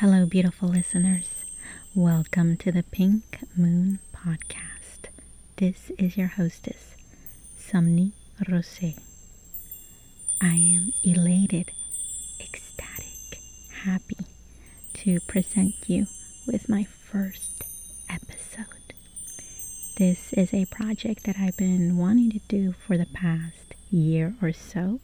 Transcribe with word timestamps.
Hello, 0.00 0.26
beautiful 0.26 0.68
listeners. 0.68 1.28
Welcome 1.92 2.56
to 2.58 2.70
the 2.70 2.84
Pink 2.84 3.40
Moon 3.56 3.98
Podcast. 4.14 5.08
This 5.56 5.90
is 5.98 6.16
your 6.16 6.28
hostess, 6.28 6.94
Somni 7.58 8.12
Rosae. 8.48 8.94
I 10.40 10.54
am 10.54 10.92
elated, 11.02 11.72
ecstatic, 12.38 13.40
happy 13.82 14.18
to 14.94 15.18
present 15.26 15.74
you 15.88 16.06
with 16.46 16.68
my 16.68 16.84
first 16.84 17.64
episode. 18.08 18.94
This 19.96 20.32
is 20.32 20.54
a 20.54 20.66
project 20.66 21.24
that 21.24 21.40
I've 21.40 21.56
been 21.56 21.96
wanting 21.96 22.30
to 22.30 22.40
do 22.46 22.70
for 22.70 22.96
the 22.96 23.06
past 23.06 23.74
year 23.90 24.36
or 24.40 24.52
so, 24.52 25.00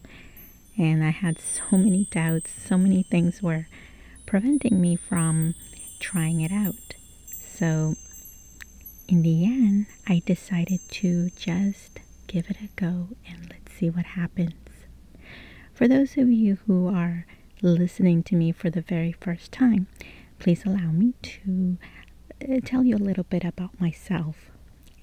and 0.78 1.02
I 1.02 1.10
had 1.10 1.40
so 1.40 1.76
many 1.76 2.04
doubts, 2.12 2.52
so 2.52 2.78
many 2.78 3.02
things 3.02 3.42
were 3.42 3.66
preventing 4.26 4.80
me 4.80 4.96
from 4.96 5.54
trying 6.00 6.40
it 6.40 6.52
out. 6.52 6.94
So, 7.46 7.94
in 9.08 9.22
the 9.22 9.44
end, 9.44 9.86
I 10.06 10.22
decided 10.24 10.80
to 10.92 11.30
just 11.30 12.00
give 12.26 12.50
it 12.50 12.56
a 12.62 12.68
go 12.76 13.08
and 13.28 13.48
let's 13.50 13.72
see 13.72 13.90
what 13.90 14.06
happens. 14.06 14.54
For 15.72 15.88
those 15.88 16.16
of 16.16 16.30
you 16.30 16.58
who 16.66 16.88
are 16.88 17.26
listening 17.62 18.22
to 18.24 18.36
me 18.36 18.52
for 18.52 18.70
the 18.70 18.80
very 18.80 19.12
first 19.12 19.52
time, 19.52 19.86
please 20.38 20.64
allow 20.64 20.90
me 20.90 21.14
to 21.22 21.78
uh, 22.48 22.60
tell 22.64 22.84
you 22.84 22.96
a 22.96 22.98
little 22.98 23.24
bit 23.24 23.44
about 23.44 23.80
myself. 23.80 24.50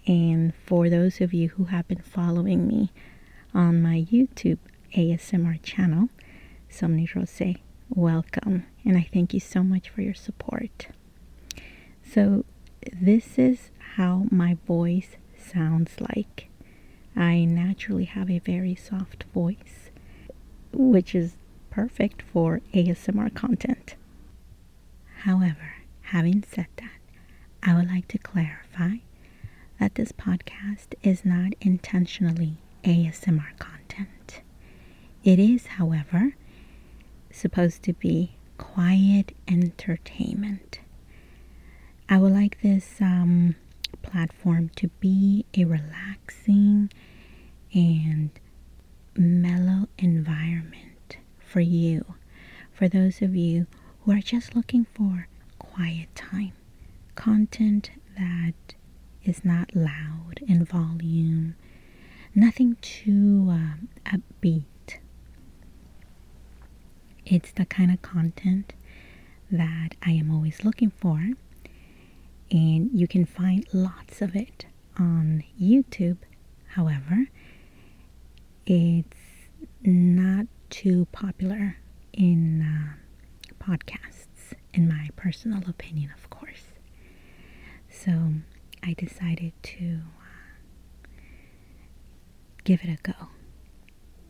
And 0.07 0.53
for 0.55 0.89
those 0.89 1.21
of 1.21 1.33
you 1.33 1.49
who 1.49 1.65
have 1.65 1.87
been 1.87 2.01
following 2.01 2.67
me 2.67 2.91
on 3.53 3.81
my 3.81 4.05
YouTube 4.11 4.59
ASMR 4.95 5.61
channel, 5.61 6.09
Somni 6.69 7.07
Rosae, 7.13 7.57
welcome. 7.95 8.65
And 8.85 8.97
I 8.97 9.07
thank 9.13 9.33
you 9.33 9.39
so 9.39 9.63
much 9.63 9.89
for 9.89 10.01
your 10.01 10.13
support. 10.13 10.87
So, 12.03 12.45
this 12.91 13.37
is 13.37 13.69
how 13.95 14.25
my 14.31 14.57
voice 14.65 15.17
sounds 15.37 15.91
like. 15.99 16.47
I 17.15 17.43
naturally 17.45 18.05
have 18.05 18.29
a 18.29 18.39
very 18.39 18.75
soft 18.75 19.25
voice, 19.33 19.91
which 20.71 21.13
is 21.13 21.35
perfect 21.69 22.21
for 22.21 22.61
ASMR 22.73 23.33
content. 23.33 23.95
However, 25.23 25.75
having 26.01 26.43
said 26.43 26.67
that, 26.77 26.99
I 27.63 27.75
would 27.75 27.87
like 27.87 28.07
to 28.09 28.17
clarify 28.17 28.95
that 29.79 29.95
this 29.95 30.11
podcast 30.11 30.95
is 31.03 31.23
not 31.25 31.53
intentionally 31.61 32.57
ASMR 32.83 33.57
content. 33.59 34.41
It 35.23 35.37
is, 35.39 35.67
however, 35.67 36.35
supposed 37.33 37.83
to 37.83 37.93
be 37.93 38.35
quiet 38.57 39.33
entertainment. 39.47 40.79
I 42.09 42.17
would 42.17 42.33
like 42.33 42.61
this 42.61 43.01
um, 43.01 43.55
platform 44.01 44.69
to 44.75 44.87
be 44.99 45.45
a 45.55 45.65
relaxing 45.65 46.91
and 47.73 48.29
mellow 49.15 49.87
environment 49.97 51.17
for 51.39 51.61
you, 51.61 52.15
for 52.71 52.87
those 52.87 53.21
of 53.21 53.35
you 53.35 53.67
who 54.01 54.11
are 54.11 54.19
just 54.21 54.55
looking 54.55 54.85
for 54.93 55.27
quiet 55.59 56.13
time, 56.15 56.53
content 57.15 57.91
that 58.17 58.75
is 59.23 59.45
not 59.45 59.75
loud 59.75 60.39
in 60.47 60.65
volume, 60.65 61.55
nothing 62.33 62.77
too 62.81 63.47
um, 63.49 63.87
upbeat. 64.05 64.65
It's 67.25 67.51
the 67.51 67.65
kind 67.65 67.91
of 67.91 68.01
content 68.01 68.73
that 69.51 69.95
I 70.03 70.11
am 70.11 70.31
always 70.31 70.63
looking 70.63 70.91
for 70.91 71.29
and 72.49 72.89
you 72.93 73.07
can 73.07 73.25
find 73.25 73.65
lots 73.73 74.21
of 74.21 74.35
it 74.35 74.65
on 74.97 75.43
YouTube. 75.59 76.17
However, 76.69 77.27
it's 78.65 79.17
not 79.83 80.47
too 80.69 81.07
popular 81.11 81.77
in 82.13 82.61
uh, 82.61 83.63
podcasts, 83.63 84.53
in 84.73 84.87
my 84.87 85.09
personal 85.15 85.61
opinion, 85.69 86.11
of 86.17 86.29
course. 86.29 86.63
So 87.89 88.33
I 88.83 88.93
decided 88.93 89.53
to 89.63 89.99
uh, 90.17 91.17
give 92.63 92.81
it 92.83 92.89
a 92.89 92.97
go. 93.01 93.27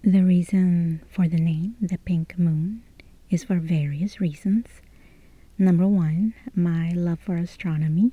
The 0.04 0.24
reason 0.24 1.02
for 1.10 1.28
the 1.28 1.38
name, 1.38 1.76
the 1.80 2.00
Pink 2.00 2.38
Moon, 2.40 2.82
is 3.30 3.44
for 3.44 3.60
various 3.60 4.20
reasons. 4.20 4.66
Number 5.60 5.88
one, 5.88 6.34
my 6.56 6.90
love 6.90 7.20
for 7.20 7.36
astronomy. 7.36 8.12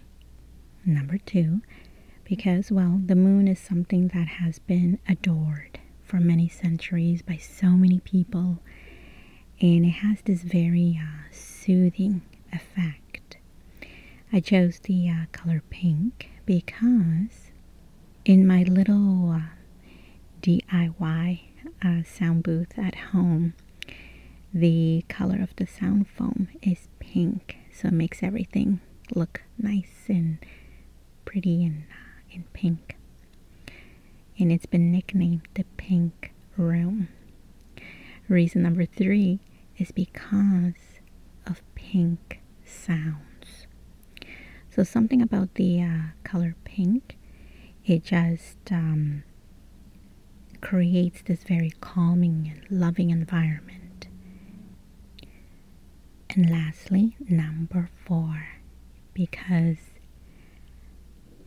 Number 0.84 1.16
two, 1.16 1.62
because, 2.25 2.71
well, 2.71 3.00
the 3.04 3.15
moon 3.15 3.49
is 3.49 3.59
something 3.59 4.09
that 4.09 4.28
has 4.28 4.59
been 4.59 4.99
adored 5.09 5.81
for 6.03 6.21
many 6.21 6.47
centuries 6.47 7.22
by 7.22 7.37
so 7.37 7.69
many 7.69 8.00
people, 8.00 8.59
and 9.60 9.87
it 9.87 10.00
has 10.05 10.20
this 10.20 10.43
very 10.43 11.00
uh, 11.03 11.32
soothing 11.32 12.20
effect. 12.53 13.38
I 14.31 14.41
chose 14.41 14.78
the 14.81 15.09
uh, 15.09 15.26
color 15.32 15.62
pink 15.70 16.28
because 16.44 17.50
in 18.26 18.47
my 18.47 18.62
little 18.65 19.31
uh, 19.31 19.41
DIY 20.43 21.47
uh, 21.84 22.03
sound 22.03 22.43
booth 22.43 22.78
at 22.78 22.94
home, 23.12 23.55
the 24.53 25.05
color 25.09 25.39
of 25.43 25.55
the 25.56 25.66
sound 25.66 26.09
foam 26.09 26.49
is 26.62 26.89
pink, 26.99 27.59
so 27.72 27.89
it 27.89 27.94
makes 27.94 28.22
everything 28.22 28.81
look 29.15 29.43
nice 29.59 30.05
and 30.09 30.38
pretty 31.25 31.65
and 31.65 31.84
uh, 31.91 32.34
in 32.34 32.44
pink. 32.53 32.97
And 34.38 34.53
it's 34.53 34.67
been 34.67 34.93
nicknamed 34.93 35.49
the 35.55 35.65
Pink 35.77 36.33
Room. 36.56 37.09
Reason 38.28 38.62
number 38.62 38.84
three 38.87 39.41
is 39.78 39.91
because 39.91 41.00
of 41.47 41.62
pink 41.75 42.41
sounds. 42.65 43.67
So 44.71 44.84
something 44.84 45.21
about 45.22 45.55
the 45.55 45.83
uh, 45.83 45.99
color 46.25 46.55
pink, 46.65 47.17
it 47.84 48.05
just 48.05 48.59
um, 48.71 49.25
creates 50.60 51.22
this 51.22 51.42
very 51.44 51.72
calming 51.80 52.52
and 52.54 52.80
loving 52.80 53.10
environment. 53.10 54.08
And 56.30 56.50
lastly, 56.50 57.16
number 57.28 57.91
four, 58.06 58.48
because 59.14 59.78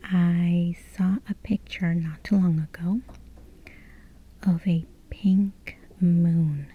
I 0.04 0.76
saw 0.96 1.16
a 1.28 1.34
picture 1.42 1.94
not 1.94 2.22
too 2.24 2.36
long 2.36 2.58
ago 2.60 3.00
of 4.46 4.66
a 4.66 4.84
pink 5.10 5.76
moon. 6.00 6.66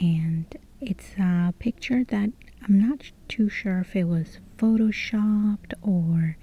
And 0.00 0.46
it's 0.80 1.12
a 1.18 1.54
picture 1.58 2.04
that 2.04 2.30
I'm 2.62 2.80
not 2.80 3.12
too 3.28 3.48
sure 3.48 3.78
if 3.80 3.94
it 3.94 4.04
was 4.04 4.38
photoshopped 4.58 5.72
or 5.82 6.36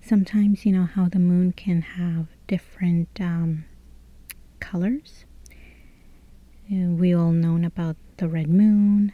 sometimes 0.00 0.64
you 0.64 0.72
know 0.72 0.84
how 0.86 1.08
the 1.08 1.18
moon 1.18 1.52
can 1.52 1.82
have 1.82 2.28
different 2.46 3.08
um, 3.20 3.64
colors. 4.60 5.24
We 6.68 7.14
all 7.14 7.30
known 7.32 7.64
about 7.64 7.96
the 8.16 8.28
red 8.28 8.48
moon. 8.48 9.12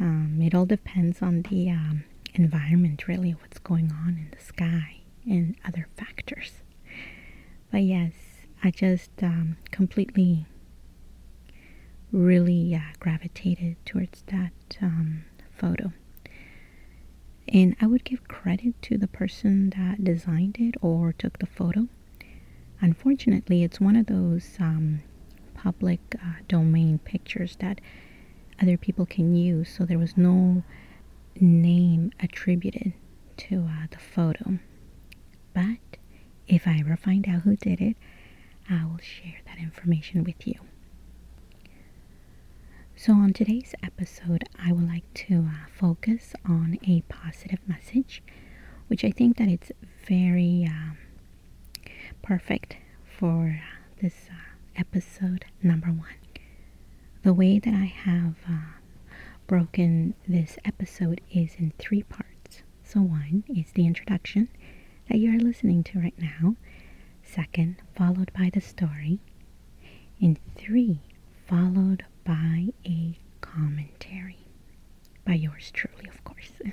Um, 0.00 0.40
it 0.42 0.54
all 0.54 0.66
depends 0.66 1.22
on 1.22 1.42
the 1.42 1.70
um, 1.70 2.04
environment, 2.34 3.06
really, 3.08 3.32
what's 3.32 3.58
going 3.58 3.92
on 3.92 4.08
in 4.10 4.28
the 4.36 4.42
sky 4.44 5.00
and 5.24 5.56
other 5.64 5.88
factors. 5.96 6.62
But 7.70 7.82
yes, 7.82 8.12
I 8.62 8.70
just 8.70 9.10
um, 9.22 9.56
completely, 9.70 10.46
really 12.12 12.74
uh, 12.74 12.94
gravitated 12.98 13.76
towards 13.84 14.22
that 14.28 14.52
um, 14.80 15.24
photo. 15.56 15.92
And 17.48 17.76
I 17.80 17.86
would 17.86 18.04
give 18.04 18.28
credit 18.28 18.80
to 18.82 18.98
the 18.98 19.08
person 19.08 19.70
that 19.70 20.02
designed 20.04 20.56
it 20.58 20.74
or 20.82 21.12
took 21.12 21.38
the 21.38 21.46
photo. 21.46 21.88
Unfortunately, 22.80 23.64
it's 23.64 23.80
one 23.80 23.96
of 23.96 24.06
those 24.06 24.56
um, 24.60 25.02
public 25.54 26.00
uh, 26.22 26.34
domain 26.46 26.98
pictures 26.98 27.56
that 27.60 27.80
other 28.60 28.76
people 28.76 29.06
can 29.06 29.34
use, 29.34 29.68
so 29.68 29.84
there 29.84 29.98
was 29.98 30.16
no 30.16 30.62
name 31.40 32.12
attributed 32.20 32.92
to 33.36 33.68
uh, 33.68 33.86
the 33.90 33.98
photo. 33.98 34.58
But 35.54 35.98
if 36.46 36.66
I 36.66 36.78
ever 36.80 36.96
find 36.96 37.28
out 37.28 37.42
who 37.42 37.56
did 37.56 37.80
it, 37.80 37.96
I 38.70 38.84
will 38.84 38.98
share 38.98 39.40
that 39.46 39.58
information 39.58 40.24
with 40.24 40.46
you. 40.46 40.54
So, 42.96 43.12
on 43.12 43.32
today's 43.32 43.74
episode, 43.82 44.44
I 44.58 44.72
would 44.72 44.86
like 44.88 45.12
to 45.28 45.46
uh, 45.48 45.68
focus 45.72 46.34
on 46.44 46.78
a 46.86 47.02
positive 47.02 47.60
message, 47.66 48.22
which 48.88 49.04
I 49.04 49.10
think 49.12 49.36
that 49.36 49.48
it's 49.48 49.70
very 50.06 50.68
uh, 50.68 50.94
perfect 52.22 52.76
for 53.04 53.60
this 54.00 54.26
uh, 54.30 54.34
episode 54.76 55.44
number 55.62 55.88
one. 55.88 56.14
The 57.22 57.32
way 57.34 57.58
that 57.58 57.74
I 57.74 57.84
have 57.86 58.34
uh, 58.48 58.78
broken 59.46 60.14
this 60.26 60.58
episode 60.64 61.20
is 61.32 61.54
in 61.58 61.72
three 61.78 62.02
parts. 62.04 62.62
So, 62.84 63.00
one 63.00 63.44
is 63.48 63.72
the 63.72 63.86
introduction 63.86 64.48
that 65.08 65.18
you 65.18 65.34
are 65.34 65.38
listening 65.38 65.82
to 65.84 65.98
right 66.00 66.18
now, 66.18 66.56
second, 67.22 67.76
followed 67.94 68.32
by 68.32 68.50
the 68.52 68.60
story, 68.60 69.20
and 70.20 70.38
three, 70.56 71.00
followed 71.46 72.04
by 72.24 72.68
a 72.86 73.18
commentary 73.40 74.38
by 75.24 75.34
yours 75.34 75.70
truly, 75.72 76.08
of 76.08 76.22
course. 76.24 76.52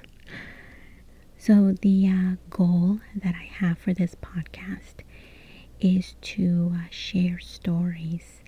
so, 1.37 1.73
the 1.81 2.07
uh, 2.07 2.35
goal 2.49 2.99
that 3.15 3.35
I 3.35 3.45
have 3.59 3.77
for 3.77 3.93
this 3.93 4.15
podcast 4.15 5.04
is 5.79 6.15
to 6.21 6.73
uh, 6.75 6.87
share 6.89 7.39
stories, 7.39 8.41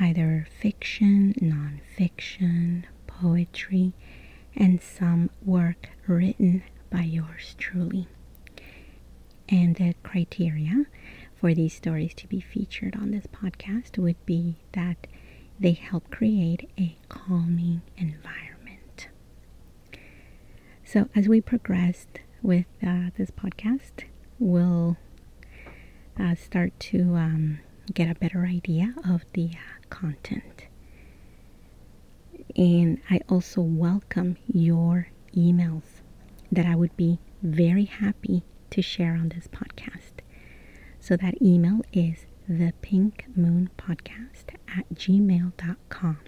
either 0.00 0.46
fiction, 0.60 1.34
nonfiction, 1.40 2.84
poetry, 3.06 3.92
and 4.56 4.80
some 4.80 5.30
work 5.44 5.88
written 6.06 6.62
by 6.90 7.02
yours 7.02 7.54
truly. 7.58 8.08
And 9.48 9.76
the 9.76 9.94
criteria 10.02 10.86
for 11.36 11.54
these 11.54 11.74
stories 11.74 12.14
to 12.14 12.26
be 12.26 12.40
featured 12.40 12.96
on 12.96 13.10
this 13.10 13.26
podcast 13.26 13.98
would 13.98 14.24
be 14.26 14.56
that 14.72 15.06
they 15.58 15.72
help 15.72 16.10
create 16.10 16.68
a 16.78 16.96
calming 17.08 17.82
environment. 17.96 19.08
So, 20.84 21.08
as 21.14 21.28
we 21.28 21.40
progressed 21.40 22.20
with 22.42 22.66
uh, 22.84 23.10
this 23.16 23.30
podcast, 23.30 24.04
we'll 24.38 24.96
uh, 26.18 26.34
start 26.34 26.78
to 26.80 27.14
um, 27.16 27.60
get 27.92 28.10
a 28.10 28.14
better 28.14 28.46
idea 28.46 28.94
of 29.08 29.24
the 29.34 29.50
uh, 29.52 29.86
content. 29.90 30.66
And 32.56 33.00
I 33.10 33.20
also 33.28 33.60
welcome 33.60 34.36
your 34.46 35.08
emails 35.36 35.82
that 36.50 36.66
I 36.66 36.74
would 36.74 36.96
be 36.96 37.18
very 37.42 37.84
happy 37.84 38.42
to 38.70 38.82
share 38.82 39.12
on 39.12 39.28
this 39.28 39.48
podcast. 39.48 40.22
So 41.00 41.16
that 41.16 41.40
email 41.42 41.82
is 41.92 42.26
the 42.48 42.72
pink 42.80 43.26
moon 43.34 43.70
podcast 43.76 44.54
at 44.68 44.88
gmail.com. 44.94 46.18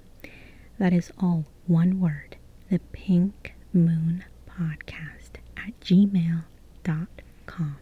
That 0.79 0.93
is 0.93 1.12
all 1.19 1.46
one 1.67 2.00
word, 2.00 2.37
the 2.70 2.79
pink 2.93 3.55
moon 3.73 4.25
podcast 4.49 5.38
at 5.56 5.79
gmail.com. 5.81 7.76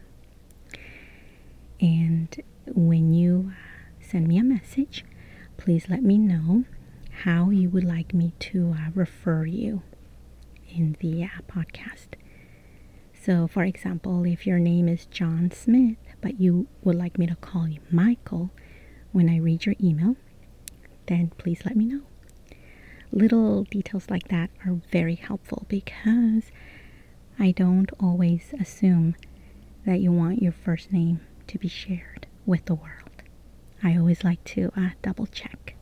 And 1.81 2.35
when 2.67 3.13
you 3.13 3.53
send 4.01 4.29
me 4.29 4.39
a 4.39 4.45
message, 4.45 5.05
please 5.57 5.89
let 5.89 6.03
me 6.03 6.19
know 6.19 6.65
how 7.23 7.51
you 7.51 7.69
would 7.71 7.85
like 7.85 8.15
me 8.15 8.33
to 8.39 8.75
uh, 8.77 8.91
refer 8.95 9.45
you 9.47 9.83
in 10.69 10.97
the 11.01 11.25
uh, 11.25 11.29
podcast. 11.49 12.09
So, 13.21 13.47
for 13.49 13.65
example, 13.65 14.25
if 14.25 14.47
your 14.47 14.59
name 14.59 14.89
is 14.89 15.07
John 15.07 15.51
Smith, 15.51 15.97
but 16.21 16.41
you 16.41 16.69
would 16.83 16.95
like 16.97 17.19
me 17.19 17.27
to 17.27 17.35
call 17.37 17.69
you 17.69 17.81
Michael 17.91 18.51
when 19.13 19.29
I 19.29 19.39
read 19.39 19.67
your 19.67 19.75
email, 19.83 20.17
then 21.07 21.33
please 21.39 21.63
let 21.65 21.77
me 21.77 21.87
know. 21.87 22.03
Little 23.13 23.65
details 23.65 24.11
like 24.11 24.29
that 24.29 24.51
are 24.65 24.81
very 24.93 25.15
helpful 25.15 25.65
because 25.69 26.51
I 27.39 27.51
don't 27.53 27.91
always 27.99 28.55
assume 28.61 29.17
that 29.85 30.01
you 30.01 30.13
want 30.13 30.43
your 30.43 30.53
first 30.53 30.93
name 30.93 31.21
to 31.49 31.59
be 31.59 31.69
shared 31.69 32.27
with 32.45 32.65
the 32.67 32.75
world. 32.75 33.23
I 33.83 33.97
always 33.97 34.25
like 34.25 34.43
to 34.45 34.73
uh, 34.77 34.91
double 35.03 35.27
check. 35.27 35.75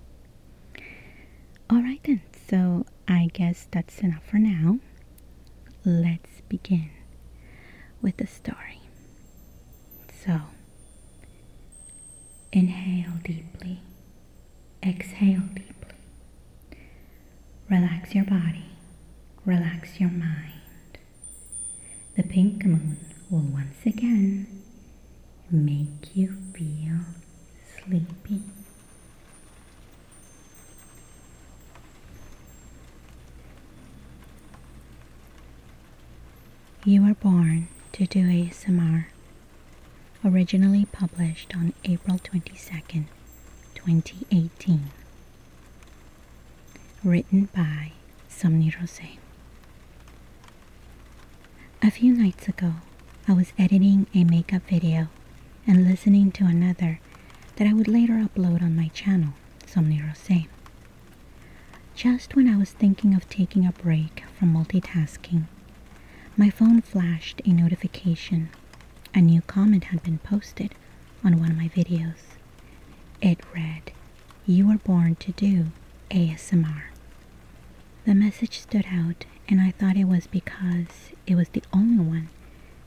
Alright 1.73 2.01
then, 2.05 2.23
so 2.49 2.87
I 3.09 3.31
guess 3.33 3.67
that's 3.71 4.01
enough 4.01 4.25
for 4.27 4.39
now. 4.39 4.79
Let's 5.85 6.41
begin 6.49 6.91
with 8.03 8.17
the 8.19 8.27
story. 8.27 8.81
So, 10.25 10.41
inhale 12.53 13.13
deeply, 13.23 13.81
exhale 14.83 15.43
deeply. 15.55 15.71
Relax 17.71 18.15
your 18.15 18.25
body, 18.25 18.67
relax 19.45 20.01
your 20.01 20.11
mind. 20.11 20.51
The 22.17 22.23
pink 22.23 22.65
moon 22.65 22.99
will 23.31 23.41
once 23.41 23.85
again 23.87 24.54
make 25.51 26.17
you 26.17 26.33
feel 26.55 27.01
sleepy. 27.79 28.41
You 36.85 37.03
were 37.03 37.15
born 37.15 37.69
to 37.93 38.07
do 38.07 38.27
ASMR, 38.27 39.07
originally 40.25 40.85
published 40.87 41.55
on 41.57 41.73
April 41.85 42.19
22nd, 42.19 43.07
2018. 43.75 44.91
Written 47.03 47.49
by 47.55 47.93
Somni 48.29 48.71
Rosae. 48.79 49.19
A 51.83 51.91
few 51.91 52.13
nights 52.15 52.49
ago, 52.49 52.75
I 53.29 53.33
was 53.33 53.53
editing 53.59 54.07
a 54.15 54.25
makeup 54.25 54.63
video 54.69 55.09
and 55.67 55.89
listening 55.89 56.31
to 56.33 56.45
another 56.45 57.01
that 57.57 57.67
I 57.67 57.73
would 57.73 57.89
later 57.89 58.15
upload 58.15 58.63
on 58.63 58.77
my 58.77 58.89
channel, 58.89 59.35
Somni 59.67 60.01
Rosae. 60.01 60.47
Just 61.95 62.35
when 62.35 62.49
I 62.49 62.57
was 62.57 62.71
thinking 62.73 63.15
of 63.15 63.29
taking 63.29 63.65
a 63.67 63.73
break 63.73 64.25
from 64.39 64.53
multitasking, 64.55 65.45
my 66.37 66.51
phone 66.51 66.81
flashed 66.83 67.41
a 67.45 67.51
notification. 67.51 68.51
A 69.15 69.21
new 69.21 69.41
comment 69.43 69.85
had 69.85 70.03
been 70.03 70.19
posted 70.19 70.75
on 71.25 71.39
one 71.39 71.51
of 71.53 71.57
my 71.57 71.69
videos. 71.69 72.37
It 73.21 73.41
read, 73.55 73.93
You 74.47 74.67
were 74.69 74.79
born 74.79 75.15
to 75.17 75.33
do 75.33 75.67
ASMR. 76.11 76.85
The 78.05 78.15
message 78.15 78.59
stood 78.59 78.87
out, 78.91 79.25
and 79.49 79.61
I 79.61 79.71
thought 79.71 79.97
it 79.97 80.05
was 80.05 80.27
because 80.27 81.13
it 81.27 81.35
was 81.37 81.49
the 81.51 81.63
only 81.73 82.05
one 82.05 82.29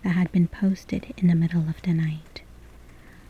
that 0.04 0.10
had 0.16 0.32
been 0.32 0.48
posted 0.48 1.14
in 1.18 1.28
the 1.28 1.36
middle 1.36 1.68
of 1.70 1.82
the 1.82 1.94
night. 1.94 2.42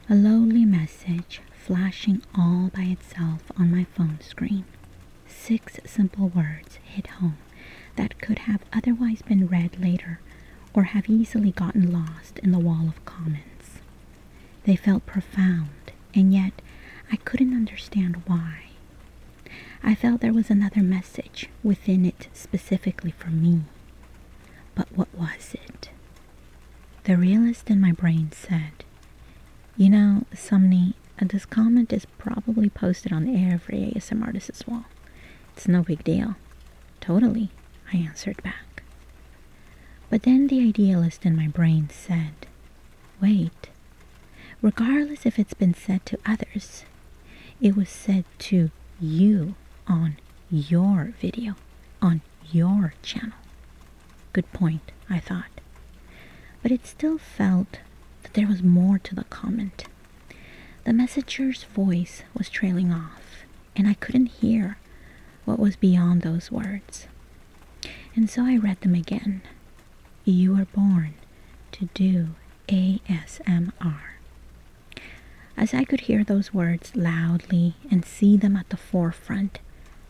A 0.09 0.15
lowly 0.15 0.63
message 0.65 1.41
flashing 1.51 2.21
all 2.33 2.69
by 2.73 2.83
itself 2.83 3.51
on 3.57 3.71
my 3.71 3.83
phone 3.83 4.19
screen. 4.21 4.63
Six 5.27 5.79
simple 5.85 6.29
words 6.29 6.75
hit 6.83 7.07
home 7.07 7.37
that 7.97 8.21
could 8.21 8.39
have 8.39 8.61
otherwise 8.71 9.21
been 9.21 9.47
read 9.47 9.79
later 9.79 10.19
or 10.73 10.83
have 10.83 11.09
easily 11.09 11.51
gotten 11.51 11.91
lost 11.91 12.39
in 12.39 12.51
the 12.51 12.59
wall 12.59 12.87
of 12.87 13.03
comments. 13.05 13.79
They 14.63 14.75
felt 14.77 15.05
profound, 15.05 15.91
and 16.13 16.33
yet 16.33 16.61
I 17.11 17.17
couldn't 17.17 17.53
understand 17.53 18.21
why. 18.27 18.65
I 19.83 19.93
felt 19.95 20.21
there 20.21 20.33
was 20.33 20.49
another 20.49 20.81
message 20.83 21.49
within 21.63 22.05
it 22.05 22.27
specifically 22.33 23.11
for 23.11 23.29
me. 23.29 23.63
But 24.75 24.87
what 24.95 25.13
was 25.13 25.53
it? 25.53 25.89
The 27.03 27.17
realist 27.17 27.69
in 27.69 27.79
my 27.81 27.91
brain 27.91 28.31
said, 28.31 28.83
you 29.77 29.89
know, 29.89 30.23
Somni, 30.33 30.93
uh, 31.21 31.25
this 31.25 31.45
comment 31.45 31.93
is 31.93 32.05
probably 32.17 32.69
posted 32.69 33.13
on 33.13 33.27
every 33.27 33.93
ASMR 33.95 34.25
artist's 34.25 34.65
wall. 34.67 34.85
It's 35.55 35.67
no 35.67 35.83
big 35.83 36.03
deal. 36.03 36.35
Totally, 36.99 37.49
I 37.93 37.97
answered 37.97 38.41
back. 38.43 38.83
But 40.09 40.23
then 40.23 40.47
the 40.47 40.61
idealist 40.61 41.25
in 41.25 41.35
my 41.35 41.47
brain 41.47 41.89
said, 41.91 42.47
wait, 43.21 43.69
regardless 44.61 45.25
if 45.25 45.37
it's 45.37 45.53
been 45.53 45.73
said 45.73 46.05
to 46.07 46.19
others, 46.25 46.85
it 47.61 47.75
was 47.75 47.89
said 47.89 48.25
to 48.39 48.71
you 48.99 49.55
on 49.87 50.17
your 50.49 51.13
video, 51.19 51.55
on 52.01 52.21
your 52.51 52.93
channel. 53.01 53.37
Good 54.33 54.51
point, 54.53 54.91
I 55.09 55.19
thought. 55.19 55.61
But 56.63 56.71
it 56.71 56.85
still 56.87 57.17
felt 57.17 57.79
that 58.27 58.33
there 58.33 58.47
was 58.47 58.61
more 58.61 58.99
to 58.99 59.15
the 59.15 59.23
comment. 59.25 59.85
The 60.83 60.91
messenger's 60.91 61.63
voice 61.63 62.23
was 62.37 62.49
trailing 62.49 62.91
off, 62.91 63.45
and 63.73 63.87
I 63.87 63.93
couldn't 63.93 64.27
hear 64.27 64.77
what 65.45 65.59
was 65.59 65.77
beyond 65.77 66.21
those 66.23 66.51
words. 66.51 67.07
And 68.15 68.29
so 68.29 68.43
I 68.43 68.57
read 68.57 68.81
them 68.81 68.95
again. 68.95 69.43
You 70.25 70.55
were 70.57 70.65
born 70.65 71.13
to 71.73 71.87
do 71.93 72.29
ASMR. 72.67 73.99
As 75.55 75.73
I 75.73 75.85
could 75.85 76.01
hear 76.01 76.23
those 76.25 76.53
words 76.53 76.95
loudly 76.95 77.75
and 77.89 78.03
see 78.03 78.35
them 78.35 78.57
at 78.57 78.69
the 78.69 78.77
forefront, 78.77 79.59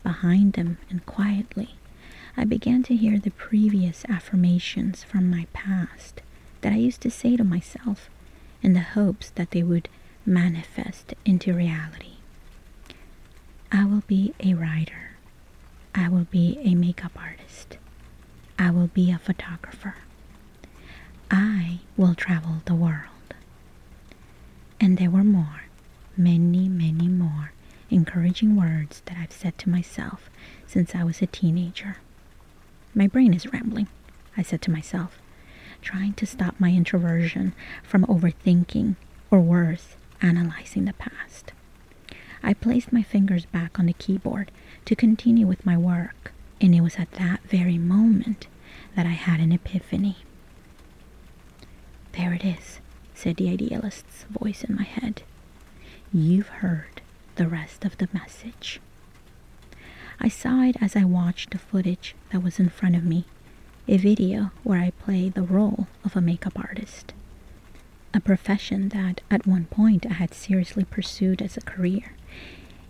behind 0.02 0.54
them, 0.54 0.80
and 0.90 1.06
quietly, 1.06 1.76
I 2.36 2.46
began 2.46 2.82
to 2.84 2.96
hear 2.96 3.20
the 3.20 3.30
previous 3.30 4.06
affirmations 4.10 5.04
from 5.04 5.30
my 5.30 5.46
past 5.54 6.22
that 6.62 6.74
I 6.74 6.78
used 6.78 7.02
to 7.02 7.12
say 7.12 7.38
to 7.38 7.44
myself 7.44 8.10
in 8.62 8.74
the 8.74 8.80
hopes 8.82 9.30
that 9.32 9.52
they 9.52 9.64
would 9.64 9.90
manifest 10.26 11.14
into 11.26 11.54
reality. 11.54 12.18
I 13.72 13.86
will 13.86 14.04
be 14.08 14.34
a 14.40 14.54
writer. 14.54 15.12
I 15.94 16.10
will 16.10 16.26
be 16.30 16.60
a 16.64 16.76
makeup 16.76 17.12
artist. 17.18 17.78
I 18.60 18.72
will 18.72 18.88
be 18.88 19.12
a 19.12 19.20
photographer. 19.20 19.96
I 21.30 21.80
will 21.96 22.16
travel 22.16 22.62
the 22.66 22.76
world. 22.76 23.04
And 24.80 24.98
there 24.98 25.10
were 25.10 25.24
more, 25.24 25.64
many, 26.16 26.70
many 26.70 27.08
more 27.08 27.52
encouraging 27.90 28.56
words 28.56 29.02
that 29.06 29.18
I've 29.18 29.32
said 29.32 29.58
to 29.60 29.70
myself 29.70 30.30
since 30.66 30.94
I 30.96 31.04
was 31.04 31.22
a 31.22 31.28
teenager. 31.28 31.98
My 32.94 33.08
brain 33.08 33.34
is 33.34 33.52
rambling, 33.52 33.88
I 34.36 34.42
said 34.42 34.62
to 34.64 34.72
myself, 34.72 35.20
trying 35.88 36.12
to 36.12 36.26
stop 36.26 36.54
my 36.60 36.70
introversion 36.72 37.54
from 37.82 38.06
overthinking 38.08 38.94
or 39.32 39.40
worse, 39.40 39.96
analyzing 40.22 40.84
the 40.84 40.92
past. 40.94 41.54
I 42.44 42.54
placed 42.54 42.92
my 42.92 43.04
fingers 43.04 43.46
back 43.46 43.80
on 43.80 43.86
the 43.86 43.94
keyboard 43.94 44.52
to 44.84 44.98
continue 44.98 45.48
with 45.48 45.66
my 45.66 45.78
work, 45.78 46.34
and 46.60 46.76
it 46.76 46.82
was 46.82 46.98
at 46.98 47.12
that 47.14 47.42
very 47.44 47.78
moment 47.78 48.48
that 48.98 49.06
I 49.06 49.12
had 49.12 49.40
an 49.40 49.54
epiphany. 49.54 50.18
There 52.12 52.34
it 52.34 52.44
is, 52.44 52.82
said 53.16 53.38
the 53.38 53.50
idealist's 53.50 54.26
voice 54.26 54.66
in 54.66 54.76
my 54.76 54.84
head. 54.84 55.22
You've 56.14 56.50
heard 56.50 57.00
the 57.36 57.48
rest 57.48 57.86
of 57.86 57.98
the 57.98 58.10
message. 58.12 58.82
I 60.20 60.28
sighed 60.28 60.76
as 60.82 60.98
I 60.98 61.06
watched 61.06 61.52
the 61.52 61.58
footage 61.58 62.14
that 62.32 62.44
was 62.44 62.60
in 62.60 62.68
front 62.68 62.98
of 62.98 63.06
me, 63.06 63.24
a 63.90 63.96
video 63.98 64.52
where 64.64 64.82
I 64.82 64.92
play 64.92 65.30
the 65.30 65.44
role 65.44 65.88
of 66.04 66.16
a 66.16 66.22
makeup 66.22 66.60
artist, 66.60 67.14
a 68.14 68.20
profession 68.20 68.90
that 68.90 69.22
at 69.32 69.48
one 69.48 69.66
point 69.66 70.06
I 70.06 70.14
had 70.14 70.34
seriously 70.34 70.84
pursued 70.84 71.42
as 71.42 71.56
a 71.56 71.62
career. 71.62 72.14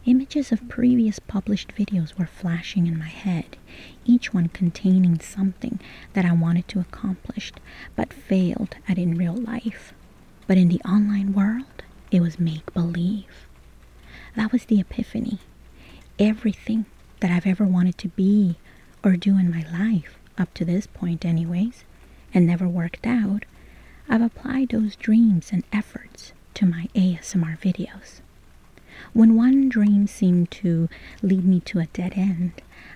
Images 0.06 0.52
of 0.52 0.68
previous 0.70 1.20
published 1.20 1.76
videos 1.76 2.18
were 2.18 2.26
flashing 2.26 2.88
in 2.88 2.98
my 2.98 3.10
head, 3.10 3.58
each 4.06 4.34
one 4.34 4.48
containing 4.48 5.20
something 5.20 5.80
that 6.14 6.26
I 6.26 6.34
wanted 6.34 6.68
to 6.70 6.80
accomplish 6.80 7.52
but 7.96 8.12
failed 8.14 8.76
at 8.88 8.98
in 8.98 9.16
real 9.16 9.36
life. 9.36 9.94
But 10.48 10.58
in 10.58 10.70
the 10.70 10.82
online 10.82 11.34
world, 11.34 11.84
it 12.10 12.22
was 12.22 12.40
make 12.40 12.74
believe. 12.74 13.48
That 14.36 14.52
was 14.52 14.66
the 14.66 14.80
epiphany. 14.80 15.40
Everything 16.18 16.86
that 17.20 17.30
I've 17.30 17.46
ever 17.46 17.66
wanted 17.66 17.98
to 18.00 18.08
be 18.08 18.56
or 19.04 19.16
do 19.16 19.38
in 19.38 19.52
my 19.52 19.66
life, 19.72 20.18
up 20.38 20.54
to 20.56 20.66
this 20.66 20.88
point, 20.88 21.26
anyways, 21.26 21.84
and 22.34 22.46
never 22.46 22.68
worked 22.68 23.06
out, 23.08 23.46
I've 24.10 24.22
applied 24.22 24.70
those 24.70 24.96
dreams 24.96 25.52
and 25.52 25.64
efforts 25.72 26.34
to 26.56 26.66
my 26.66 26.88
ASMR 26.96 27.58
videos. 27.60 28.22
When 29.14 29.36
one 29.36 29.70
dream 29.70 30.08
seemed 30.08 30.50
to 30.52 30.90
lead 31.22 31.46
me 31.46 31.60
to 31.62 31.80
a 31.80 31.86
dead 31.88 32.14
end, 32.16 32.54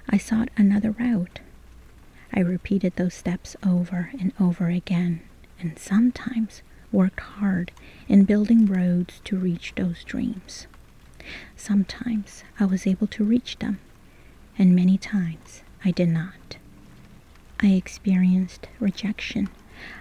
I 0.10 0.18
sought 0.18 0.50
another 0.58 0.92
route. 0.92 1.40
I 2.34 2.40
repeated 2.40 2.96
those 2.96 3.14
steps 3.14 3.56
over 3.66 4.12
and 4.20 4.34
over 4.40 4.68
again, 4.68 5.22
and 5.60 5.78
sometimes 5.78 6.62
worked 6.92 7.20
hard 7.20 7.72
in 8.08 8.24
building 8.26 8.66
roads 8.66 9.22
to 9.26 9.38
reach 9.38 9.74
those 9.76 10.04
dreams. 10.04 10.68
Sometimes 11.56 12.44
I 12.60 12.66
was 12.66 12.88
able 12.88 13.08
to 13.08 13.24
reach 13.24 13.60
them, 13.60 13.80
and 14.58 14.76
many 14.76 14.98
times 14.98 15.62
I 15.86 15.92
did 15.92 16.10
not. 16.10 16.58
I 17.64 17.74
experienced 17.74 18.68
rejection, 18.80 19.50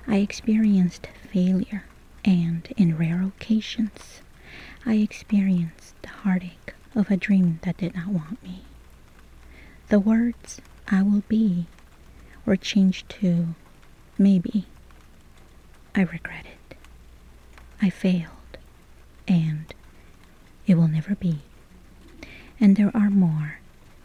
I 0.07 0.17
experienced 0.17 1.09
failure, 1.31 1.85
and 2.25 2.67
in 2.77 2.97
rare 2.97 3.23
occasions, 3.23 4.23
I 4.87 4.95
experienced 4.95 5.95
the 6.01 6.09
heartache 6.09 6.73
of 6.95 7.11
a 7.11 7.19
dream 7.19 7.61
that 7.63 7.77
did 7.77 7.95
not 7.95 8.09
want 8.09 8.43
me. 8.43 8.63
The 9.89 10.01
words 10.01 10.63
I 10.89 11.03
will 11.03 11.23
be 11.29 11.67
were 12.47 12.57
changed 12.57 13.11
to 13.21 13.55
maybe. 14.17 14.65
I 15.95 16.03
regret 16.03 16.47
it. 16.47 16.77
I 17.83 17.91
failed, 17.91 18.57
and 19.29 19.75
it 20.67 20.77
will 20.77 20.89
never 20.89 21.15
be. 21.15 21.41
And 22.59 22.77
there 22.77 22.91
are 22.95 23.11
more, 23.11 23.59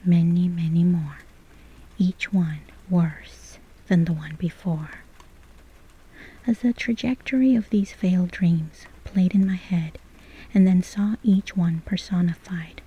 many, 0.03 0.49
many 0.49 0.83
more, 0.83 1.19
each 1.97 2.33
one 2.33 2.59
worse 2.89 3.44
than 3.87 4.05
the 4.05 4.13
one 4.13 4.35
before. 4.35 4.89
As 6.47 6.59
the 6.59 6.73
trajectory 6.73 7.55
of 7.55 7.69
these 7.69 7.91
failed 7.93 8.31
dreams 8.31 8.85
played 9.03 9.33
in 9.33 9.45
my 9.45 9.55
head, 9.55 9.97
and 10.53 10.65
then 10.67 10.81
saw 10.83 11.15
each 11.23 11.55
one 11.57 11.81
personified 11.85 12.81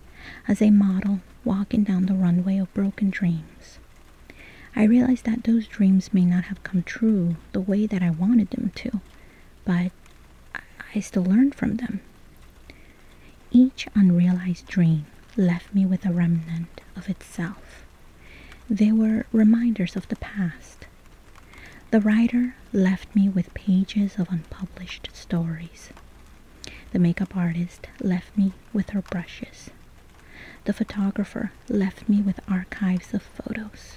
as 0.47 0.63
a 0.63 0.71
model 0.71 1.21
walking 1.45 1.85
down 1.85 2.07
the 2.07 2.15
runway 2.15 2.59
of 2.59 2.73
broken 2.75 3.11
dreams, 3.11 3.79
I 4.77 4.85
realized 4.85 5.25
that 5.25 5.45
those 5.45 5.67
dreams 5.67 6.15
may 6.15 6.25
not 6.25 6.45
have 6.45 6.63
come 6.63 6.83
true 6.83 7.37
the 7.53 7.61
way 7.61 7.87
that 7.87 8.03
I 8.03 8.11
wanted 8.11 8.51
them 8.51 8.71
to, 8.77 9.01
but 9.65 9.93
I 10.95 11.01
still 11.01 11.25
learned 11.25 11.55
from 11.55 11.77
them 11.77 12.01
each 13.51 13.89
unrealized 13.95 14.67
dream 14.67 15.07
left 15.37 15.75
me 15.75 15.87
with 15.87 16.05
a 16.05 16.13
remnant 16.13 16.81
of 16.97 17.09
itself. 17.09 17.85
They 18.71 18.93
were 18.93 19.27
reminders 19.33 19.97
of 19.97 20.09
the 20.09 20.17
past. 20.17 20.87
The 21.91 22.01
writer 22.01 22.55
left 22.73 23.15
me 23.15 23.29
with 23.29 23.55
pages 23.55 24.17
of 24.19 24.29
unpublished 24.31 25.09
stories. 25.13 25.91
The 26.93 26.99
makeup 26.99 27.37
artist 27.37 27.87
left 28.01 28.37
me 28.37 28.53
with 28.73 28.91
her 28.91 29.03
brushes. 29.03 29.71
The 30.65 30.73
photographer 30.73 31.53
left 31.69 32.09
me 32.09 32.21
with 32.23 32.41
archives 32.49 33.15
of 33.15 33.23
photos. 33.23 33.97